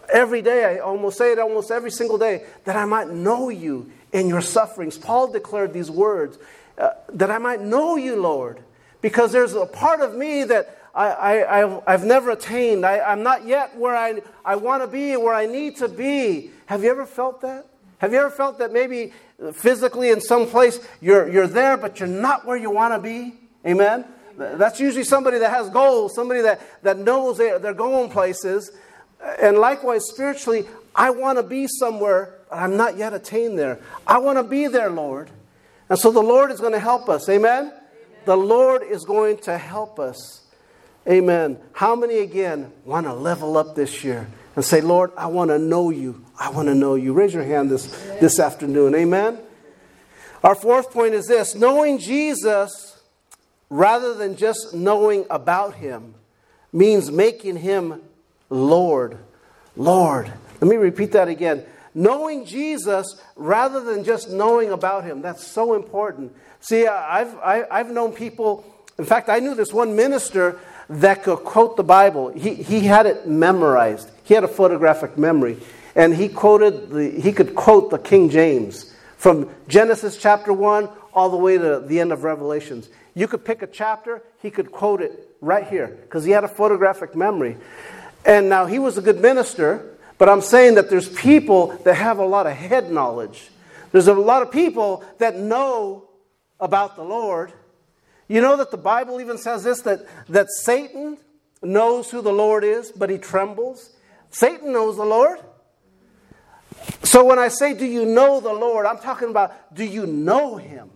every 0.09 0.41
day, 0.41 0.65
I 0.65 0.79
almost 0.79 1.17
say 1.17 1.31
it 1.31 1.39
almost 1.39 1.71
every 1.71 1.91
single 1.91 2.17
day, 2.17 2.45
that 2.65 2.75
I 2.75 2.85
might 2.85 3.09
know 3.09 3.49
you 3.49 3.91
in 4.11 4.27
your 4.27 4.41
sufferings. 4.41 4.97
Paul 4.97 5.31
declared 5.31 5.73
these 5.73 5.91
words 5.91 6.37
uh, 6.77 6.89
that 7.09 7.31
I 7.31 7.37
might 7.37 7.61
know 7.61 7.95
you, 7.95 8.15
Lord, 8.15 8.59
because 9.01 9.31
there's 9.31 9.53
a 9.53 9.65
part 9.65 10.01
of 10.01 10.15
me 10.15 10.43
that 10.45 10.77
I, 10.97 11.81
I've 11.85 12.03
never 12.03 12.31
attained. 12.31 12.83
I, 12.83 12.99
I'm 12.99 13.21
not 13.21 13.45
yet 13.45 13.77
where 13.77 13.95
I, 13.95 14.21
I 14.43 14.55
want 14.55 14.81
to 14.81 14.87
be, 14.87 15.15
where 15.15 15.33
I 15.33 15.45
need 15.45 15.75
to 15.77 15.87
be. 15.87 16.49
Have 16.65 16.83
you 16.83 16.89
ever 16.89 17.05
felt 17.05 17.41
that? 17.41 17.67
Have 17.99 18.13
you 18.13 18.19
ever 18.19 18.31
felt 18.31 18.57
that 18.59 18.73
maybe 18.73 19.13
physically 19.53 20.09
in 20.09 20.21
some 20.21 20.47
place 20.47 20.79
you're, 20.99 21.29
you're 21.29 21.47
there, 21.47 21.77
but 21.77 21.99
you're 21.99 22.09
not 22.09 22.45
where 22.45 22.57
you 22.57 22.71
want 22.71 22.95
to 22.95 22.99
be? 22.99 23.35
Amen? 23.65 24.05
That's 24.37 24.79
usually 24.79 25.03
somebody 25.03 25.39
that 25.39 25.51
has 25.51 25.69
goals, 25.69 26.15
somebody 26.15 26.41
that, 26.41 26.61
that 26.83 26.97
knows 26.97 27.37
they're, 27.37 27.59
they're 27.59 27.73
going 27.73 28.09
places. 28.09 28.71
And 29.41 29.57
likewise, 29.57 30.05
spiritually, 30.07 30.65
I 30.95 31.09
want 31.09 31.37
to 31.37 31.43
be 31.43 31.67
somewhere, 31.67 32.39
but 32.49 32.57
I'm 32.57 32.77
not 32.77 32.97
yet 32.97 33.13
attained 33.13 33.57
there. 33.57 33.79
I 34.05 34.17
want 34.19 34.37
to 34.37 34.43
be 34.43 34.67
there, 34.67 34.89
Lord. 34.89 35.29
And 35.89 35.97
so 35.97 36.11
the 36.11 36.21
Lord 36.21 36.51
is 36.51 36.59
going 36.59 36.73
to 36.73 36.79
help 36.79 37.09
us. 37.09 37.29
Amen? 37.29 37.67
Amen? 37.67 37.73
The 38.25 38.37
Lord 38.37 38.83
is 38.83 39.05
going 39.05 39.37
to 39.39 39.57
help 39.57 39.99
us. 39.99 40.41
Amen. 41.07 41.57
How 41.71 41.95
many 41.95 42.19
again 42.19 42.71
want 42.83 43.05
to 43.05 43.13
level 43.13 43.57
up 43.57 43.75
this 43.75 44.03
year 44.03 44.27
and 44.55 44.65
say, 44.65 44.81
Lord, 44.81 45.11
I 45.15 45.27
want 45.27 45.51
to 45.51 45.59
know 45.59 45.89
you. 45.89 46.25
I 46.37 46.49
want 46.49 46.67
to 46.67 46.75
know 46.75 46.95
you. 46.95 47.13
Raise 47.13 47.33
your 47.33 47.43
hand 47.43 47.69
this, 47.69 47.87
this 48.19 48.39
afternoon. 48.39 48.93
Amen. 48.95 49.39
Our 50.43 50.55
fourth 50.55 50.91
point 50.91 51.13
is 51.13 51.27
this 51.27 51.55
knowing 51.55 51.99
Jesus 51.99 52.99
rather 53.69 54.13
than 54.13 54.35
just 54.35 54.73
knowing 54.73 55.25
about 55.29 55.75
him 55.75 56.15
means 56.73 57.11
making 57.11 57.57
him 57.57 58.01
Lord. 58.49 59.17
Lord. 59.75 60.31
Let 60.61 60.69
me 60.69 60.75
repeat 60.75 61.11
that 61.13 61.27
again. 61.27 61.65
Knowing 61.93 62.45
Jesus 62.45 63.19
rather 63.35 63.81
than 63.81 64.03
just 64.03 64.29
knowing 64.29 64.71
about 64.71 65.03
him. 65.03 65.21
That's 65.21 65.45
so 65.45 65.73
important. 65.73 66.35
See, 66.59 66.85
I've, 66.87 67.35
I, 67.39 67.57
have 67.57 67.67
i 67.71 67.77
have 67.77 67.91
known 67.91 68.13
people, 68.13 68.65
in 68.97 69.05
fact, 69.05 69.29
I 69.29 69.39
knew 69.39 69.55
this 69.55 69.73
one 69.73 69.95
minister 69.95 70.59
that 70.89 71.23
could 71.23 71.37
quote 71.37 71.75
the 71.75 71.83
Bible. 71.83 72.29
He, 72.29 72.53
he 72.55 72.81
had 72.81 73.05
it 73.05 73.27
memorized. 73.27 74.09
He 74.23 74.33
had 74.33 74.43
a 74.43 74.47
photographic 74.47 75.17
memory. 75.17 75.57
And 75.95 76.15
he 76.15 76.29
quoted 76.29 76.89
the, 76.89 77.09
he 77.09 77.31
could 77.31 77.55
quote 77.55 77.89
the 77.89 77.97
King 77.97 78.29
James 78.29 78.93
from 79.17 79.49
Genesis 79.67 80.17
chapter 80.17 80.53
1 80.53 80.87
all 81.13 81.29
the 81.29 81.37
way 81.37 81.57
to 81.57 81.79
the 81.79 81.99
end 81.99 82.11
of 82.11 82.23
Revelations. 82.23 82.89
You 83.15 83.27
could 83.27 83.43
pick 83.43 83.63
a 83.63 83.67
chapter, 83.67 84.21
he 84.43 84.51
could 84.51 84.71
quote 84.71 85.01
it 85.01 85.35
right 85.41 85.67
here 85.67 85.87
because 85.87 86.23
he 86.23 86.31
had 86.31 86.43
a 86.43 86.47
photographic 86.47 87.15
memory. 87.15 87.57
And 88.27 88.49
now 88.49 88.67
he 88.67 88.77
was 88.77 88.97
a 88.97 89.01
good 89.01 89.21
minister, 89.21 89.97
but 90.19 90.29
I'm 90.29 90.41
saying 90.41 90.75
that 90.75 90.89
there's 90.89 91.09
people 91.09 91.67
that 91.85 91.95
have 91.95 92.19
a 92.19 92.25
lot 92.25 92.45
of 92.45 92.53
head 92.53 92.91
knowledge. 92.91 93.49
There's 93.91 94.07
a 94.07 94.13
lot 94.13 94.41
of 94.41 94.51
people 94.51 95.03
that 95.17 95.37
know 95.37 96.07
about 96.59 96.95
the 96.95 97.03
Lord, 97.03 97.53
You 98.27 98.41
know 98.41 98.57
that 98.57 98.71
the 98.71 98.77
Bible 98.77 99.21
even 99.21 99.37
says 99.37 99.63
this 99.63 99.81
that, 99.81 100.05
that 100.27 100.49
Satan 100.49 101.17
knows 101.63 102.11
who 102.11 102.21
the 102.21 102.33
Lord 102.33 102.65
is, 102.65 102.91
but 102.91 103.09
he 103.09 103.17
trembles. 103.17 103.95
Satan 104.31 104.73
knows 104.73 104.97
the 104.97 105.05
Lord. 105.05 105.39
So 107.03 107.23
when 107.23 107.39
I 107.39 107.47
say, 107.47 107.73
Do 107.73 107.85
you 107.85 108.05
know 108.05 108.41
the 108.41 108.51
Lord? 108.51 108.85
I'm 108.85 108.99
talking 108.99 109.29
about, 109.29 109.73
Do 109.73 109.85
you 109.85 110.05
know 110.05 110.57
him? 110.57 110.89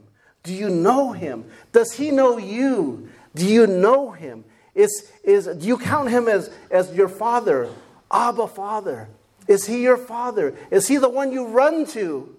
Do 0.43 0.53
you 0.53 0.69
know 0.69 1.13
him? 1.13 1.45
Does 1.71 1.93
he 1.93 2.11
know 2.11 2.37
you? 2.37 3.07
Do 3.33 3.45
you 3.45 3.65
know 3.67 4.11
him? 4.11 4.43
Is, 4.73 5.11
is, 5.23 5.47
do 5.47 5.67
you 5.67 5.77
count 5.77 6.09
him 6.09 6.27
as, 6.27 6.49
as 6.69 6.93
your 6.93 7.09
father? 7.09 7.69
Abba, 8.11 8.47
Father. 8.47 9.09
Is 9.47 9.65
he 9.65 9.83
your 9.83 9.97
father? 9.97 10.55
Is 10.69 10.87
he 10.87 10.97
the 10.97 11.09
one 11.09 11.31
you 11.31 11.47
run 11.47 11.85
to 11.87 12.35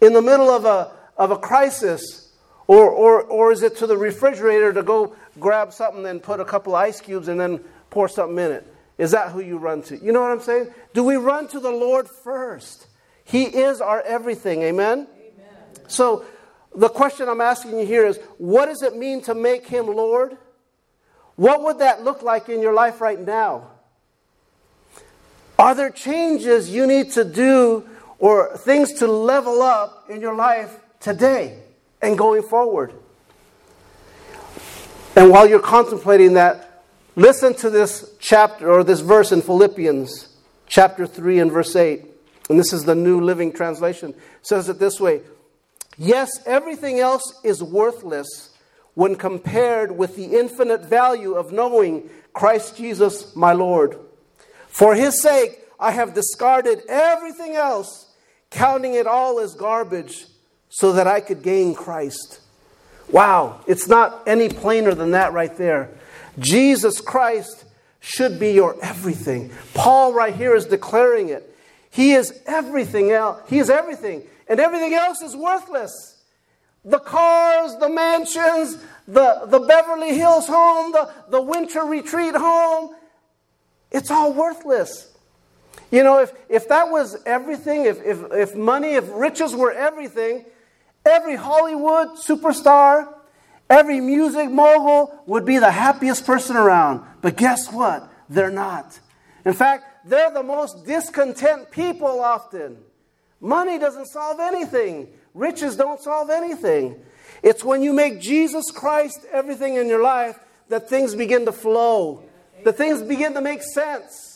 in 0.00 0.12
the 0.12 0.22
middle 0.22 0.50
of 0.50 0.64
a, 0.64 0.92
of 1.16 1.30
a 1.30 1.38
crisis? 1.38 2.32
Or, 2.66 2.88
or, 2.90 3.22
or 3.22 3.52
is 3.52 3.62
it 3.62 3.76
to 3.76 3.86
the 3.86 3.96
refrigerator 3.96 4.72
to 4.72 4.82
go 4.82 5.14
grab 5.38 5.72
something 5.72 6.06
and 6.06 6.22
put 6.22 6.40
a 6.40 6.44
couple 6.44 6.74
ice 6.74 7.00
cubes 7.00 7.28
and 7.28 7.38
then 7.38 7.60
pour 7.90 8.08
something 8.08 8.38
in 8.38 8.52
it? 8.52 8.66
Is 8.96 9.10
that 9.10 9.32
who 9.32 9.40
you 9.40 9.58
run 9.58 9.82
to? 9.82 9.98
You 9.98 10.12
know 10.12 10.20
what 10.20 10.30
I'm 10.30 10.40
saying? 10.40 10.68
Do 10.92 11.02
we 11.02 11.16
run 11.16 11.48
to 11.48 11.60
the 11.60 11.70
Lord 11.70 12.08
first? 12.08 12.86
He 13.24 13.44
is 13.44 13.80
our 13.80 14.00
everything. 14.02 14.62
Amen? 14.62 15.06
Amen. 15.16 15.88
So, 15.88 16.24
the 16.74 16.88
question 16.88 17.28
I'm 17.28 17.40
asking 17.40 17.78
you 17.78 17.86
here 17.86 18.06
is 18.06 18.18
what 18.38 18.66
does 18.66 18.82
it 18.82 18.96
mean 18.96 19.22
to 19.22 19.34
make 19.34 19.66
him 19.66 19.86
Lord? 19.86 20.36
What 21.36 21.62
would 21.62 21.78
that 21.78 22.04
look 22.04 22.22
like 22.22 22.48
in 22.48 22.60
your 22.60 22.72
life 22.72 23.00
right 23.00 23.18
now? 23.18 23.70
Are 25.58 25.74
there 25.74 25.90
changes 25.90 26.70
you 26.70 26.86
need 26.86 27.12
to 27.12 27.24
do 27.24 27.88
or 28.18 28.56
things 28.56 28.92
to 28.94 29.06
level 29.06 29.62
up 29.62 30.06
in 30.08 30.20
your 30.20 30.34
life 30.34 30.78
today 31.00 31.58
and 32.02 32.18
going 32.18 32.42
forward? 32.42 32.92
And 35.16 35.30
while 35.30 35.48
you're 35.48 35.60
contemplating 35.60 36.34
that, 36.34 36.84
listen 37.14 37.54
to 37.54 37.70
this 37.70 38.14
chapter 38.18 38.70
or 38.70 38.82
this 38.82 39.00
verse 39.00 39.30
in 39.30 39.42
Philippians 39.42 40.36
chapter 40.66 41.06
3 41.06 41.38
and 41.40 41.52
verse 41.52 41.76
8. 41.76 42.04
And 42.50 42.58
this 42.58 42.72
is 42.72 42.84
the 42.84 42.94
New 42.94 43.20
Living 43.20 43.52
Translation. 43.52 44.10
It 44.10 44.46
says 44.46 44.68
it 44.68 44.78
this 44.78 45.00
way 45.00 45.22
Yes, 45.96 46.30
everything 46.46 46.98
else 46.98 47.40
is 47.44 47.62
worthless 47.62 48.50
when 48.94 49.16
compared 49.16 49.96
with 49.96 50.16
the 50.16 50.38
infinite 50.38 50.82
value 50.82 51.34
of 51.34 51.52
knowing 51.52 52.08
Christ 52.32 52.76
Jesus, 52.76 53.34
my 53.34 53.52
Lord. 53.52 53.98
For 54.68 54.94
his 54.94 55.20
sake, 55.20 55.60
I 55.78 55.90
have 55.90 56.14
discarded 56.14 56.82
everything 56.88 57.54
else, 57.54 58.12
counting 58.50 58.94
it 58.94 59.06
all 59.06 59.40
as 59.40 59.54
garbage, 59.54 60.26
so 60.68 60.92
that 60.92 61.06
I 61.06 61.20
could 61.20 61.42
gain 61.42 61.74
Christ. 61.74 62.40
Wow, 63.10 63.60
it's 63.66 63.86
not 63.86 64.22
any 64.26 64.48
plainer 64.48 64.94
than 64.94 65.12
that 65.12 65.32
right 65.32 65.54
there. 65.56 65.90
Jesus 66.38 67.00
Christ 67.00 67.64
should 68.00 68.38
be 68.38 68.52
your 68.52 68.76
everything. 68.82 69.50
Paul, 69.74 70.12
right 70.12 70.34
here, 70.34 70.54
is 70.54 70.66
declaring 70.66 71.28
it. 71.28 71.50
He 71.90 72.12
is 72.12 72.40
everything 72.46 73.12
else. 73.12 73.42
He 73.48 73.58
is 73.58 73.70
everything, 73.70 74.22
and 74.48 74.58
everything 74.58 74.94
else 74.94 75.22
is 75.22 75.36
worthless 75.36 76.13
the 76.84 76.98
cars, 76.98 77.76
the 77.76 77.88
mansions, 77.88 78.78
the, 79.08 79.46
the 79.46 79.60
Beverly 79.60 80.16
Hills 80.16 80.46
home, 80.46 80.92
the, 80.92 81.10
the 81.30 81.40
winter 81.40 81.80
retreat 81.80 82.34
home. 82.34 82.94
It's 83.90 84.10
all 84.10 84.32
worthless. 84.32 85.10
You 85.90 86.02
know, 86.02 86.20
if, 86.20 86.32
if 86.48 86.68
that 86.68 86.90
was 86.90 87.16
everything, 87.24 87.84
if, 87.84 88.02
if, 88.04 88.32
if 88.32 88.54
money, 88.54 88.94
if 88.94 89.04
riches 89.12 89.54
were 89.54 89.72
everything, 89.72 90.44
every 91.06 91.36
Hollywood 91.36 92.08
superstar, 92.16 93.12
every 93.70 94.00
music 94.00 94.50
mogul 94.50 95.22
would 95.26 95.44
be 95.44 95.58
the 95.58 95.70
happiest 95.70 96.26
person 96.26 96.56
around. 96.56 97.04
But 97.22 97.36
guess 97.36 97.72
what? 97.72 98.10
They're 98.28 98.50
not. 98.50 98.98
In 99.44 99.52
fact, 99.52 100.08
they're 100.08 100.30
the 100.30 100.42
most 100.42 100.86
discontent 100.86 101.70
people 101.70 102.20
often. 102.20 102.78
Money 103.40 103.78
doesn't 103.78 104.06
solve 104.06 104.40
anything. 104.40 105.08
Riches 105.34 105.76
don't 105.76 106.00
solve 106.00 106.30
anything. 106.30 106.96
It's 107.42 107.62
when 107.62 107.82
you 107.82 107.92
make 107.92 108.20
Jesus 108.20 108.70
Christ 108.70 109.20
everything 109.32 109.74
in 109.74 109.88
your 109.88 110.02
life 110.02 110.38
that 110.68 110.88
things 110.88 111.14
begin 111.14 111.44
to 111.44 111.52
flow, 111.52 112.22
that 112.64 112.76
things 112.76 113.02
begin 113.02 113.34
to 113.34 113.40
make 113.40 113.62
sense. 113.62 114.34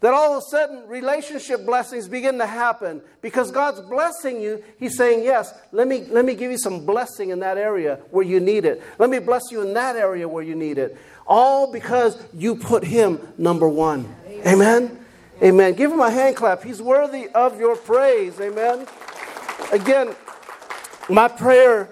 That 0.00 0.14
all 0.14 0.32
of 0.32 0.38
a 0.38 0.46
sudden 0.46 0.88
relationship 0.88 1.66
blessings 1.66 2.08
begin 2.08 2.38
to 2.38 2.46
happen 2.46 3.02
because 3.20 3.50
God's 3.50 3.82
blessing 3.82 4.40
you. 4.40 4.64
He's 4.78 4.96
saying, 4.96 5.24
Yes, 5.24 5.52
let 5.72 5.86
me, 5.86 6.06
let 6.06 6.24
me 6.24 6.34
give 6.34 6.50
you 6.50 6.56
some 6.56 6.86
blessing 6.86 7.30
in 7.30 7.40
that 7.40 7.58
area 7.58 8.00
where 8.10 8.24
you 8.24 8.40
need 8.40 8.64
it. 8.64 8.82
Let 8.98 9.10
me 9.10 9.18
bless 9.18 9.42
you 9.50 9.60
in 9.60 9.74
that 9.74 9.96
area 9.96 10.26
where 10.26 10.42
you 10.42 10.54
need 10.54 10.78
it. 10.78 10.96
All 11.26 11.70
because 11.70 12.20
you 12.32 12.56
put 12.56 12.82
Him 12.82 13.20
number 13.36 13.68
one. 13.68 14.12
Amen? 14.46 15.04
Amen. 15.42 15.74
Give 15.74 15.92
Him 15.92 16.00
a 16.00 16.10
hand 16.10 16.34
clap. 16.34 16.64
He's 16.64 16.80
worthy 16.80 17.28
of 17.28 17.60
your 17.60 17.76
praise. 17.76 18.40
Amen. 18.40 18.86
Again, 19.72 20.14
my 21.08 21.28
prayer 21.28 21.90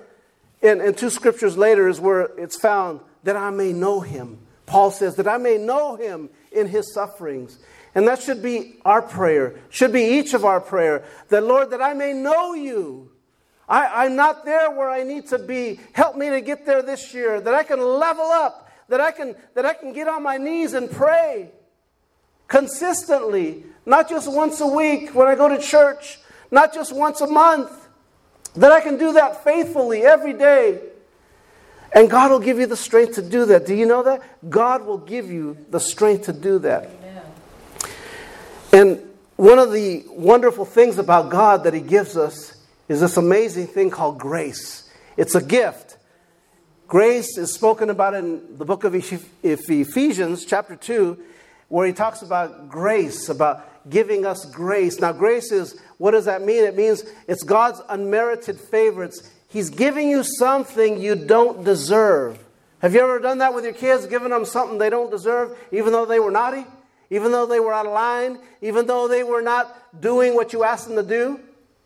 in, 0.62 0.80
in 0.80 0.94
two 0.94 1.10
scriptures 1.10 1.56
later 1.56 1.88
is 1.88 2.00
where 2.00 2.22
it's 2.36 2.56
found 2.56 3.00
that 3.22 3.36
I 3.36 3.50
may 3.50 3.72
know 3.72 4.00
him. 4.00 4.38
Paul 4.66 4.90
says 4.90 5.16
that 5.16 5.28
I 5.28 5.38
may 5.38 5.58
know 5.58 5.96
him 5.96 6.28
in 6.52 6.66
his 6.66 6.92
sufferings. 6.92 7.58
And 7.94 8.06
that 8.06 8.20
should 8.20 8.42
be 8.42 8.76
our 8.84 9.00
prayer, 9.00 9.56
should 9.70 9.92
be 9.92 10.18
each 10.18 10.34
of 10.34 10.44
our 10.44 10.60
prayer. 10.60 11.04
That, 11.30 11.44
Lord, 11.44 11.70
that 11.70 11.80
I 11.80 11.94
may 11.94 12.12
know 12.12 12.54
you. 12.54 13.10
I, 13.68 14.04
I'm 14.04 14.16
not 14.16 14.44
there 14.44 14.70
where 14.70 14.90
I 14.90 15.02
need 15.02 15.26
to 15.28 15.38
be. 15.38 15.80
Help 15.92 16.16
me 16.16 16.30
to 16.30 16.40
get 16.40 16.66
there 16.66 16.82
this 16.82 17.14
year. 17.14 17.40
That 17.40 17.54
I 17.54 17.62
can 17.62 17.80
level 17.80 18.24
up. 18.24 18.70
That 18.88 19.00
I 19.00 19.10
can, 19.10 19.36
that 19.54 19.66
I 19.66 19.74
can 19.74 19.92
get 19.92 20.08
on 20.08 20.22
my 20.22 20.36
knees 20.36 20.74
and 20.74 20.90
pray 20.90 21.50
consistently, 22.46 23.64
not 23.84 24.08
just 24.08 24.30
once 24.30 24.60
a 24.60 24.66
week 24.66 25.14
when 25.14 25.28
I 25.28 25.34
go 25.34 25.48
to 25.48 25.58
church, 25.58 26.18
not 26.50 26.74
just 26.74 26.94
once 26.94 27.20
a 27.20 27.26
month. 27.26 27.70
That 28.56 28.72
I 28.72 28.80
can 28.80 28.98
do 28.98 29.12
that 29.12 29.44
faithfully 29.44 30.02
every 30.02 30.32
day. 30.32 30.80
And 31.92 32.10
God 32.10 32.30
will 32.30 32.40
give 32.40 32.58
you 32.58 32.66
the 32.66 32.76
strength 32.76 33.14
to 33.14 33.22
do 33.22 33.46
that. 33.46 33.66
Do 33.66 33.74
you 33.74 33.86
know 33.86 34.02
that? 34.02 34.22
God 34.50 34.84
will 34.84 34.98
give 34.98 35.30
you 35.30 35.56
the 35.70 35.80
strength 35.80 36.24
to 36.24 36.32
do 36.32 36.58
that. 36.60 36.90
Amen. 37.02 37.22
And 38.72 39.10
one 39.36 39.58
of 39.58 39.72
the 39.72 40.04
wonderful 40.08 40.64
things 40.64 40.98
about 40.98 41.30
God 41.30 41.64
that 41.64 41.74
He 41.74 41.80
gives 41.80 42.16
us 42.16 42.56
is 42.88 43.00
this 43.00 43.16
amazing 43.16 43.68
thing 43.68 43.90
called 43.90 44.18
grace. 44.18 44.90
It's 45.16 45.34
a 45.34 45.42
gift. 45.42 45.96
Grace 46.88 47.36
is 47.36 47.52
spoken 47.52 47.90
about 47.90 48.14
in 48.14 48.56
the 48.56 48.64
book 48.64 48.84
of 48.84 48.94
Ephesians, 48.94 50.46
chapter 50.46 50.74
2, 50.74 51.18
where 51.68 51.86
he 51.86 51.92
talks 51.92 52.22
about 52.22 52.70
grace, 52.70 53.28
about 53.28 53.90
giving 53.90 54.24
us 54.24 54.46
grace. 54.46 54.98
Now, 54.98 55.12
grace 55.12 55.52
is 55.52 55.78
what 55.98 56.12
does 56.12 56.24
that 56.24 56.42
mean? 56.42 56.64
It 56.64 56.76
means 56.76 57.04
it's 57.26 57.42
God's 57.42 57.80
unmerited 57.88 58.58
favorites. 58.58 59.30
He's 59.48 59.70
giving 59.70 60.08
you 60.08 60.22
something 60.22 61.00
you 61.00 61.14
don't 61.16 61.64
deserve. 61.64 62.42
Have 62.80 62.94
you 62.94 63.00
ever 63.00 63.18
done 63.18 63.38
that 63.38 63.54
with 63.54 63.64
your 63.64 63.72
kids, 63.72 64.06
giving 64.06 64.30
them 64.30 64.44
something 64.44 64.78
they 64.78 64.90
don't 64.90 65.10
deserve, 65.10 65.58
even 65.72 65.92
though 65.92 66.06
they 66.06 66.20
were 66.20 66.30
naughty, 66.30 66.64
even 67.10 67.32
though 67.32 67.46
they 67.46 67.58
were 67.58 67.72
out 67.72 67.86
of 67.86 67.92
line, 67.92 68.38
even 68.62 68.86
though 68.86 69.08
they 69.08 69.24
were 69.24 69.42
not 69.42 70.00
doing 70.00 70.34
what 70.34 70.52
you 70.52 70.62
asked 70.62 70.86
them 70.86 70.96
to 70.96 71.02
do? 71.02 71.40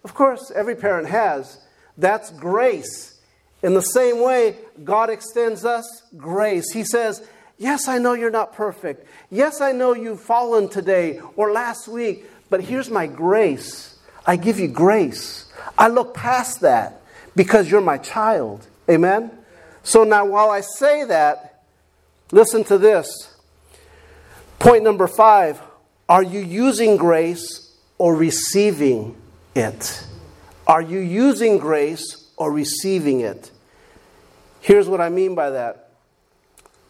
Of 0.05 0.15
course, 0.15 0.51
every 0.55 0.75
parent 0.75 1.09
has. 1.09 1.59
That's 1.97 2.31
grace. 2.31 3.21
In 3.63 3.75
the 3.75 3.81
same 3.81 4.21
way, 4.21 4.57
God 4.83 5.09
extends 5.09 5.65
us 5.65 6.03
grace. 6.17 6.73
He 6.73 6.85
says, 6.85 7.27
Yes, 7.59 7.87
I 7.87 7.99
know 7.99 8.15
you're 8.15 8.31
not 8.31 8.55
perfect. 8.55 9.07
Yes, 9.31 9.61
I 9.61 9.71
know 9.71 9.95
you've 9.95 10.21
fallen 10.21 10.69
today 10.69 11.21
or 11.37 11.53
last 11.53 11.87
week, 11.87 12.27
but 12.51 12.61
here's 12.61 12.91
my 12.91 13.07
grace. 13.07 13.92
I 14.27 14.37
give 14.37 14.59
you 14.59 14.69
grace. 14.69 15.53
I 15.77 15.89
look 15.89 16.15
past 16.15 16.61
that 16.61 17.03
because 17.35 17.71
you're 17.71 17.81
my 17.81 17.99
child. 17.99 18.67
Amen? 18.89 19.31
So 19.83 20.05
now, 20.05 20.27
while 20.27 20.51
I 20.51 20.61
say 20.61 21.05
that, 21.05 21.65
listen 22.31 22.65
to 22.65 22.79
this. 22.79 23.37
Point 24.59 24.85
number 24.85 25.07
five 25.07 25.61
Are 26.09 26.23
you 26.23 26.41
using 26.41 26.97
grace 26.97 27.77
or 27.99 28.15
receiving 28.15 29.17
it? 29.55 30.07
Are 30.67 30.83
you 30.83 31.01
using 31.01 31.59
grace 31.59 32.31
or 32.37 32.53
receiving 32.53 33.21
it? 33.21 33.51
Here's 34.61 34.89
what 34.89 35.01
I 35.01 35.09
mean 35.09 35.35
by 35.35 35.51
that. 35.51 35.91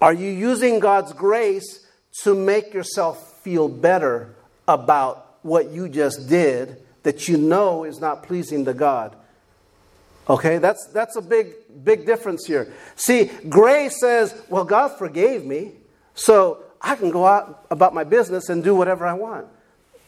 Are 0.00 0.12
you 0.12 0.30
using 0.30 0.80
God's 0.80 1.12
grace 1.12 1.86
to 2.22 2.34
make 2.34 2.74
yourself 2.74 3.40
feel 3.42 3.68
better 3.68 4.34
about 4.68 5.38
what 5.42 5.70
you 5.70 5.88
just 5.88 6.28
did 6.28 6.76
that 7.02 7.28
you 7.28 7.36
know 7.36 7.84
is 7.84 8.00
not 8.00 8.22
pleasing 8.22 8.64
to 8.64 8.74
God. 8.74 9.16
Okay, 10.28 10.58
that's, 10.58 10.86
that's 10.88 11.16
a 11.16 11.20
big, 11.20 11.54
big 11.82 12.06
difference 12.06 12.46
here. 12.46 12.72
See, 12.94 13.30
grace 13.48 13.98
says, 13.98 14.40
well, 14.48 14.64
God 14.64 14.96
forgave 14.96 15.44
me, 15.44 15.72
so 16.14 16.62
I 16.80 16.94
can 16.94 17.10
go 17.10 17.26
out 17.26 17.66
about 17.70 17.92
my 17.92 18.04
business 18.04 18.48
and 18.48 18.62
do 18.62 18.74
whatever 18.74 19.06
I 19.06 19.14
want. 19.14 19.46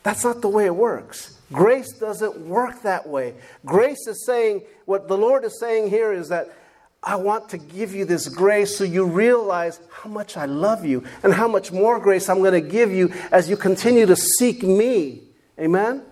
That's 0.02 0.24
not 0.24 0.40
the 0.40 0.48
way 0.48 0.66
it 0.66 0.74
works. 0.74 1.40
Grace 1.52 1.92
doesn't 1.92 2.38
work 2.46 2.82
that 2.82 3.08
way. 3.08 3.34
Grace 3.64 4.06
is 4.06 4.24
saying, 4.24 4.62
what 4.84 5.08
the 5.08 5.16
Lord 5.16 5.44
is 5.44 5.58
saying 5.58 5.90
here 5.90 6.12
is 6.12 6.28
that 6.28 6.52
I 7.02 7.16
want 7.16 7.50
to 7.50 7.58
give 7.58 7.94
you 7.94 8.04
this 8.04 8.28
grace 8.28 8.76
so 8.76 8.84
you 8.84 9.04
realize 9.04 9.78
how 9.90 10.08
much 10.08 10.36
I 10.36 10.46
love 10.46 10.84
you 10.84 11.04
and 11.22 11.34
how 11.34 11.48
much 11.48 11.70
more 11.70 12.00
grace 12.00 12.28
I'm 12.28 12.38
going 12.38 12.52
to 12.52 12.66
give 12.66 12.92
you 12.92 13.12
as 13.30 13.48
you 13.48 13.56
continue 13.56 14.06
to 14.06 14.16
seek 14.16 14.62
me. 14.62 15.22
Amen? 15.58 16.02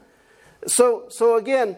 So, 0.66 1.06
so 1.08 1.36
again, 1.36 1.76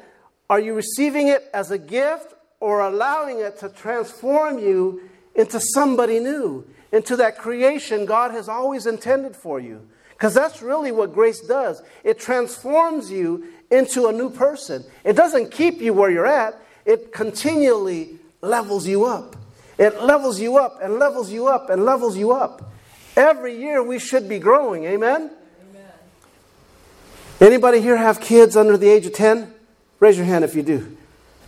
are 0.51 0.61
you 0.61 0.75
receiving 0.75 1.29
it 1.29 1.49
as 1.55 1.71
a 1.71 1.79
gift 1.79 2.35
or 2.61 2.81
allowing 2.81 3.41
it 3.41 3.59
to 3.59 3.69
transform 3.69 4.59
you 4.59 5.09
into 5.35 5.61
somebody 5.61 6.21
new, 6.21 6.67
into 6.93 7.17
that 7.17 7.39
creation 7.39 8.05
God 8.05 8.31
has 8.31 8.49
always 8.49 8.87
intended 8.87 9.35
for 9.35 9.59
you? 9.59 9.89
Because 10.13 10.35
that's 10.35 10.63
really 10.63 10.93
what 10.93 11.13
grace 11.13 11.41
does. 11.41 11.83
It 12.05 12.19
transforms 12.19 13.11
you 13.11 13.49
into 13.71 14.07
a 14.07 14.13
new 14.13 14.31
person. 14.31 14.85
It 15.03 15.15
doesn't 15.15 15.51
keep 15.51 15.81
you 15.81 15.93
where 15.93 16.11
you're 16.11 16.27
at, 16.27 16.55
it 16.85 17.13
continually 17.13 18.19
levels 18.41 18.87
you 18.87 19.05
up. 19.05 19.37
It 19.79 20.03
levels 20.03 20.41
you 20.41 20.59
up 20.59 20.79
and 20.81 20.99
levels 20.99 21.33
you 21.33 21.49
up 21.49 21.71
and 21.71 21.85
levels 21.85 22.17
you 22.17 22.33
up. 22.33 22.73
Every 23.17 23.59
year 23.59 23.83
we 23.83 23.99
should 23.99 24.29
be 24.29 24.39
growing. 24.39 24.85
Amen? 24.85 25.31
Anybody 27.45 27.83
here 27.83 27.99
have 27.99 28.23
kids 28.23 28.57
under 28.57 28.79
the 28.79 28.89
age 28.89 29.05
of 29.05 29.13
10? 29.13 29.53
Raise 30.01 30.17
your 30.17 30.25
hand 30.25 30.45
if 30.45 30.55
you 30.55 30.63
do. 30.63 30.97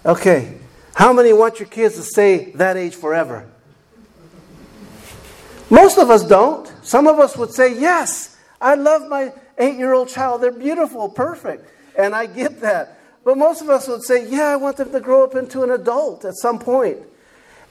Okay. 0.04 0.58
How 0.94 1.10
many 1.14 1.32
want 1.32 1.58
your 1.58 1.68
kids 1.70 1.96
to 1.96 2.02
stay 2.02 2.50
that 2.56 2.76
age 2.76 2.94
forever? 2.94 3.48
Most 5.70 5.96
of 5.96 6.10
us 6.10 6.22
don't. 6.22 6.70
Some 6.82 7.06
of 7.06 7.18
us 7.18 7.34
would 7.38 7.50
say, 7.50 7.78
Yes, 7.80 8.36
I 8.60 8.74
love 8.74 9.08
my 9.08 9.32
eight 9.56 9.76
year 9.76 9.94
old 9.94 10.10
child. 10.10 10.42
They're 10.42 10.52
beautiful, 10.52 11.08
perfect. 11.08 11.66
And 11.98 12.14
I 12.14 12.26
get 12.26 12.60
that. 12.60 13.00
But 13.24 13.38
most 13.38 13.62
of 13.62 13.70
us 13.70 13.88
would 13.88 14.02
say, 14.02 14.28
Yeah, 14.28 14.48
I 14.48 14.56
want 14.56 14.76
them 14.76 14.92
to 14.92 15.00
grow 15.00 15.24
up 15.24 15.34
into 15.34 15.62
an 15.62 15.70
adult 15.70 16.26
at 16.26 16.34
some 16.34 16.58
point. 16.58 16.98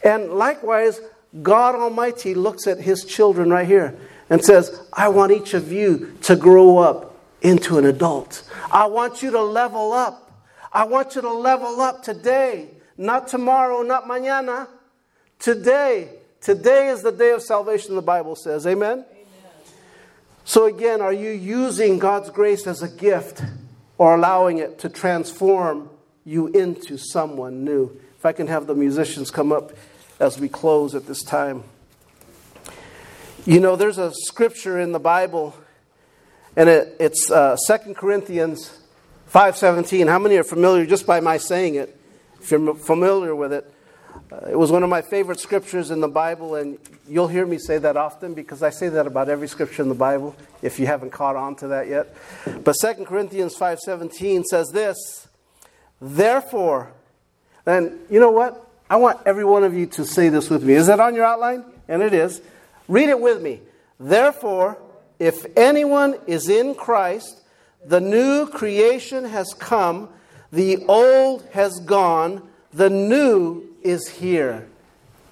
And 0.03 0.31
likewise, 0.31 0.99
God 1.43 1.75
Almighty 1.75 2.33
looks 2.33 2.65
at 2.65 2.79
His 2.79 3.05
children 3.05 3.51
right 3.51 3.67
here 3.67 3.95
and 4.31 4.43
says, 4.43 4.87
I 4.91 5.09
want 5.09 5.31
each 5.31 5.53
of 5.53 5.71
you 5.71 6.17
to 6.23 6.35
grow 6.35 6.79
up 6.79 7.14
into 7.45 7.77
an 7.77 7.85
adult. 7.85 8.43
I 8.71 8.87
want 8.87 9.21
you 9.21 9.31
to 9.31 9.41
level 9.41 9.93
up. 9.93 10.31
I 10.73 10.83
want 10.85 11.15
you 11.15 11.21
to 11.21 11.31
level 11.31 11.79
up 11.79 12.03
today, 12.03 12.69
not 12.97 13.27
tomorrow, 13.27 13.81
not 13.83 14.05
mañana. 14.05 14.67
Today. 15.39 16.09
Today 16.41 16.89
is 16.89 17.01
the 17.01 17.11
day 17.11 17.31
of 17.31 17.41
salvation, 17.41 17.95
the 17.95 18.01
Bible 18.01 18.35
says. 18.35 18.65
Amen? 18.67 18.99
Amen? 18.99 19.05
So, 20.43 20.65
again, 20.65 21.01
are 21.01 21.13
you 21.13 21.29
using 21.29 21.97
God's 21.99 22.29
grace 22.29 22.67
as 22.67 22.81
a 22.81 22.89
gift 22.89 23.43
or 23.97 24.15
allowing 24.15 24.57
it 24.57 24.79
to 24.79 24.89
transform 24.89 25.89
you 26.23 26.47
into 26.47 26.97
someone 26.97 27.63
new? 27.63 27.99
If 28.17 28.25
I 28.25 28.31
can 28.31 28.47
have 28.47 28.67
the 28.67 28.75
musicians 28.75 29.31
come 29.31 29.51
up 29.51 29.71
as 30.19 30.39
we 30.39 30.49
close 30.49 30.95
at 30.95 31.05
this 31.05 31.23
time. 31.23 31.63
You 33.45 33.59
know, 33.59 33.75
there's 33.75 33.99
a 33.99 34.11
scripture 34.11 34.79
in 34.79 34.91
the 34.91 34.99
Bible, 34.99 35.55
and 36.55 36.69
it, 36.69 36.95
it's 36.99 37.29
uh, 37.29 37.57
2 37.67 37.93
Corinthians 37.93 38.77
5.17. 39.33 40.07
How 40.07 40.19
many 40.19 40.37
are 40.37 40.43
familiar 40.43 40.85
just 40.85 41.05
by 41.05 41.19
my 41.19 41.37
saying 41.37 41.75
it? 41.75 41.99
If 42.41 42.51
you're 42.51 42.75
familiar 42.75 43.35
with 43.35 43.53
it. 43.53 43.71
Uh, 44.31 44.47
it 44.51 44.57
was 44.57 44.71
one 44.71 44.83
of 44.83 44.89
my 44.89 45.01
favorite 45.01 45.39
scriptures 45.39 45.91
in 45.91 45.99
the 45.99 46.07
Bible, 46.07 46.55
and 46.55 46.77
you'll 47.07 47.27
hear 47.27 47.45
me 47.45 47.57
say 47.57 47.77
that 47.77 47.97
often 47.97 48.33
because 48.33 48.63
I 48.63 48.69
say 48.69 48.87
that 48.89 49.05
about 49.05 49.29
every 49.29 49.47
scripture 49.47 49.83
in 49.83 49.89
the 49.89 49.95
Bible, 49.95 50.35
if 50.61 50.79
you 50.79 50.87
haven't 50.87 51.11
caught 51.11 51.35
on 51.35 51.55
to 51.57 51.67
that 51.67 51.87
yet. 51.87 52.15
But 52.63 52.75
2 52.81 53.05
Corinthians 53.05 53.55
5.17 53.55 54.43
says 54.45 54.69
this, 54.69 55.27
Therefore, 55.99 56.91
and 57.65 57.99
you 58.09 58.19
know 58.19 58.31
what? 58.31 58.61
I 58.89 58.97
want 58.97 59.19
every 59.25 59.45
one 59.45 59.63
of 59.63 59.73
you 59.73 59.87
to 59.87 60.05
say 60.05 60.29
this 60.29 60.49
with 60.49 60.63
me. 60.63 60.73
Is 60.73 60.87
that 60.87 60.99
on 60.99 61.15
your 61.15 61.25
outline? 61.25 61.65
And 61.87 62.01
it 62.01 62.13
is. 62.13 62.41
Read 62.87 63.09
it 63.09 63.19
with 63.19 63.41
me. 63.41 63.61
Therefore, 63.99 64.77
if 65.19 65.45
anyone 65.55 66.15
is 66.27 66.49
in 66.49 66.75
Christ, 66.75 67.41
the 67.85 68.01
new 68.01 68.47
creation 68.47 69.25
has 69.25 69.53
come, 69.53 70.09
the 70.51 70.85
old 70.87 71.47
has 71.53 71.79
gone, 71.79 72.47
the 72.73 72.89
new 72.89 73.63
is 73.83 74.07
here. 74.07 74.67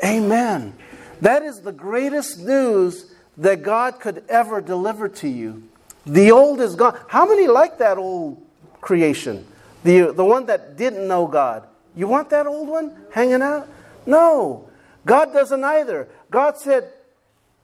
Amen. 0.04 0.74
That 1.22 1.44
is 1.44 1.62
the 1.62 1.72
greatest 1.72 2.40
news 2.40 3.14
that 3.38 3.64
God 3.64 4.00
could 4.00 4.24
ever 4.30 4.62
deliver 4.62 5.10
to 5.10 5.28
you. 5.28 5.64
The 6.06 6.32
old 6.32 6.60
is 6.62 6.76
gone. 6.76 7.00
How 7.08 7.26
many 7.26 7.48
like 7.48 7.80
that 7.80 7.98
old 7.98 8.42
creation? 8.82 9.46
The, 9.84 10.14
the 10.14 10.26
one 10.26 10.46
that 10.48 10.78
didn't 10.78 11.08
know 11.08 11.28
God. 11.28 11.68
You 11.96 12.08
want 12.08 12.30
that 12.30 12.48
old 12.48 12.68
one 12.68 12.96
hanging 13.12 13.42
out? 13.42 13.68
No. 14.06 14.70
God 15.06 15.34
doesn't 15.34 15.64
either. 15.64 16.08
God 16.32 16.58
said, 16.58 16.92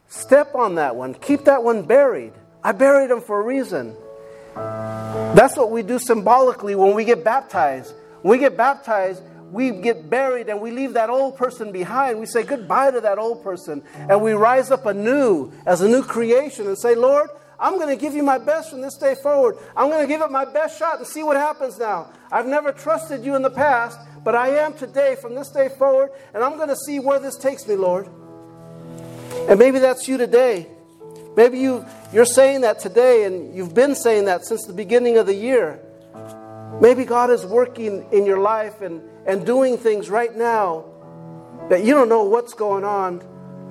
step 0.10 0.56
on 0.56 0.76
that 0.76 0.96
one, 0.96 1.14
keep 1.14 1.46
that 1.46 1.64
one 1.64 1.84
buried. 1.84 2.34
I 2.62 2.74
buried 2.74 3.10
him 3.10 3.22
for 3.22 3.40
a 3.40 3.44
reason. 3.44 3.96
That's 4.56 5.56
what 5.56 5.72
we 5.72 5.82
do 5.82 5.98
symbolically 5.98 6.76
when 6.76 6.94
we 6.94 7.06
get 7.06 7.24
baptized. 7.24 7.94
When 8.22 8.32
we 8.32 8.38
get 8.38 8.58
baptized, 8.58 9.24
we 9.52 9.72
get 9.72 10.10
buried 10.10 10.50
and 10.50 10.60
we 10.60 10.72
leave 10.72 10.94
that 10.94 11.10
old 11.10 11.38
person 11.38 11.72
behind. 11.72 12.20
We 12.20 12.26
say 12.26 12.44
goodbye 12.44 12.92
to 12.92 13.02
that 13.02 13.18
old 13.18 13.44
person 13.44 13.82
and 13.96 14.22
we 14.22 14.34
rise 14.34 14.72
up 14.72 14.86
anew 14.86 15.52
as 15.66 15.82
a 15.82 15.88
new 15.88 16.04
creation 16.04 16.68
and 16.68 16.78
say, 16.78 16.96
Lord, 16.96 17.30
I'm 17.60 17.76
going 17.76 17.90
to 17.90 17.96
give 17.96 18.14
you 18.14 18.24
my 18.24 18.38
best 18.38 18.70
from 18.70 18.82
this 18.82 18.98
day 18.98 19.16
forward. 19.16 19.58
I'm 19.76 19.90
going 19.90 20.02
to 20.02 20.08
give 20.08 20.22
it 20.22 20.32
my 20.32 20.46
best 20.46 20.80
shot 20.80 20.98
and 20.98 21.08
see 21.08 21.24
what 21.24 21.36
happens 21.36 21.78
now. 21.78 22.12
I've 22.32 22.46
never 22.46 22.72
trusted 22.72 23.24
you 23.26 23.36
in 23.36 23.42
the 23.42 23.50
past, 23.50 24.00
but 24.24 24.34
I 24.34 24.50
am 24.60 24.74
today 24.74 25.16
from 25.22 25.36
this 25.36 25.50
day 25.50 25.68
forward, 25.68 26.12
and 26.34 26.42
I'm 26.42 26.56
going 26.56 26.70
to 26.70 26.76
see 26.76 27.00
where 27.00 27.20
this 27.20 27.38
takes 27.38 27.68
me, 27.68 27.76
Lord. 27.76 28.08
And 29.48 29.58
maybe 29.60 29.80
that's 29.80 30.08
you 30.08 30.18
today. 30.18 30.68
Maybe 31.36 31.60
you, 31.60 31.86
you're 32.12 32.26
saying 32.26 32.62
that 32.62 32.80
today, 32.80 33.24
and 33.26 33.56
you've 33.56 33.74
been 33.74 33.96
saying 33.96 34.26
that 34.26 34.46
since 34.46 34.66
the 34.66 34.74
beginning 34.74 35.18
of 35.18 35.26
the 35.26 35.34
year. 35.34 35.80
Maybe 36.82 37.06
God 37.06 37.30
is 37.30 37.46
working 37.46 38.06
in 38.12 38.26
your 38.26 38.40
life 38.40 38.82
and, 38.82 39.02
and 39.26 39.46
doing 39.46 39.78
things 39.78 40.10
right 40.10 40.36
now 40.36 40.86
that 41.70 41.84
you 41.84 41.94
don't 41.94 42.10
know 42.10 42.24
what's 42.24 42.54
going 42.54 42.84
on, 42.84 43.22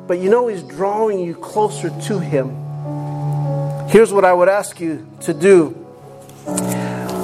but 0.06 0.18
you 0.18 0.30
know 0.30 0.46
He's 0.46 0.62
drawing 0.62 1.20
you 1.20 1.34
closer 1.34 1.90
to 1.90 2.18
Him. 2.18 2.50
Here's 3.88 4.12
what 4.12 4.24
I 4.24 4.32
would 4.32 4.48
ask 4.48 4.80
you 4.80 5.06
to 5.22 5.34
do. 5.34 5.70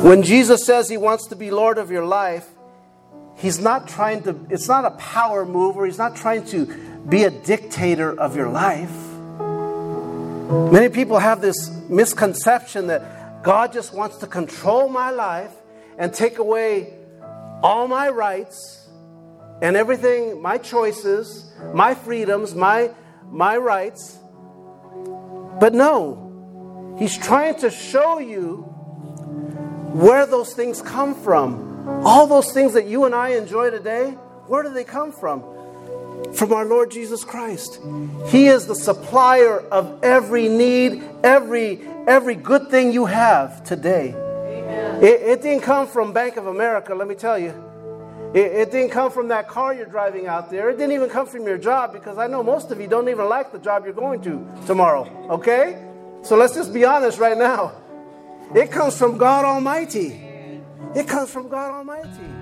When 0.03 0.23
Jesus 0.23 0.65
says 0.65 0.89
He 0.89 0.97
wants 0.97 1.27
to 1.29 1.37
be 1.37 1.51
Lord 1.51 1.79
of 1.79 1.91
your 1.91 2.05
life, 2.05 2.49
He's 3.45 3.61
not 3.61 3.87
trying 3.87 4.23
to, 4.23 4.35
it's 4.49 4.69
not 4.69 4.87
a 4.87 4.93
power 4.93 5.45
move, 5.45 5.77
or 5.77 5.85
He's 5.85 5.99
not 5.99 6.17
trying 6.17 6.47
to 6.47 6.65
be 7.07 7.25
a 7.25 7.31
dictator 7.31 8.19
of 8.19 8.35
your 8.35 8.49
life. 8.49 8.91
Many 10.73 10.89
people 10.89 11.19
have 11.19 11.43
this 11.43 11.69
misconception 11.91 12.87
that 12.87 13.43
God 13.43 13.71
just 13.71 13.93
wants 13.93 14.17
to 14.21 14.27
control 14.27 14.89
my 14.89 15.11
life 15.11 15.53
and 15.99 16.11
take 16.11 16.39
away 16.39 16.95
all 17.63 17.87
my 17.87 18.09
rights 18.09 18.89
and 19.61 19.77
everything, 19.77 20.41
my 20.41 20.57
choices, 20.57 21.53
my 21.75 21.95
freedoms, 21.95 22.55
my, 22.55 22.93
my 23.31 23.59
rights. 23.59 24.19
But 25.61 25.75
no, 25.75 26.97
He's 26.99 27.19
trying 27.19 27.57
to 27.57 27.69
show 27.69 28.21
you 28.21 28.63
where 29.93 30.25
those 30.25 30.55
things 30.55 30.81
come 30.81 31.15
from. 31.15 31.74
All 31.87 32.27
those 32.27 32.53
things 32.53 32.73
that 32.75 32.87
you 32.87 33.05
and 33.05 33.15
I 33.15 33.31
enjoy 33.31 33.71
today, 33.71 34.11
where 34.47 34.63
do 34.63 34.71
they 34.71 34.85
come 34.85 35.13
from? 35.13 35.43
From 36.35 36.53
our 36.53 36.65
Lord 36.65 36.91
Jesus 36.91 37.25
Christ. 37.25 37.81
He 38.29 38.47
is 38.47 38.67
the 38.67 38.75
supplier 38.75 39.61
of 39.61 40.03
every 40.03 40.49
need, 40.49 41.03
every, 41.23 41.81
every 42.07 42.35
good 42.35 42.71
thing 42.71 42.93
you 42.93 43.05
have 43.05 43.63
today. 43.65 44.15
It, 45.03 45.21
it, 45.23 45.43
didn't 45.43 45.63
come 45.63 45.87
from 45.87 46.13
Bank 46.13 46.37
of 46.37 46.47
America, 46.47 46.95
let 46.95 47.07
me 47.07 47.15
tell 47.15 47.39
you. 47.39 47.53
It, 48.33 48.53
it 48.53 48.73
didn't 48.73 48.91
come 48.91 49.11
from 49.13 49.29
that 49.29 49.49
car 49.49 49.75
you're 49.75 49.85
driving 49.85 50.27
out 50.27 50.51
there. 50.51 50.71
It 50.71 50.79
didn't 50.79 50.93
even 50.93 51.11
come 51.11 51.27
from 51.27 51.45
your 51.45 51.59
job 51.59 51.93
because 51.93 52.17
I 52.17 52.27
know 52.27 52.43
most 52.43 52.71
of 52.71 52.81
you 52.81 52.87
don't 52.87 53.09
even 53.09 53.29
like 53.29 53.53
the 53.53 53.59
job 53.59 53.85
you're 53.85 53.93
going 53.93 54.23
to 54.23 54.47
tomorrow, 54.67 55.05
okay? 55.31 55.85
So 56.23 56.37
let's 56.37 56.55
just 56.55 56.73
be 56.73 56.85
honest 56.85 57.19
right 57.19 57.37
now. 57.37 57.73
It 58.55 58.71
comes 58.71 58.97
from 58.97 59.19
God 59.19 59.45
Almighty. 59.45 60.34
It 60.95 61.09
comes 61.09 61.31
from 61.31 61.49
God 61.49 61.73
Almighty. 61.73 62.34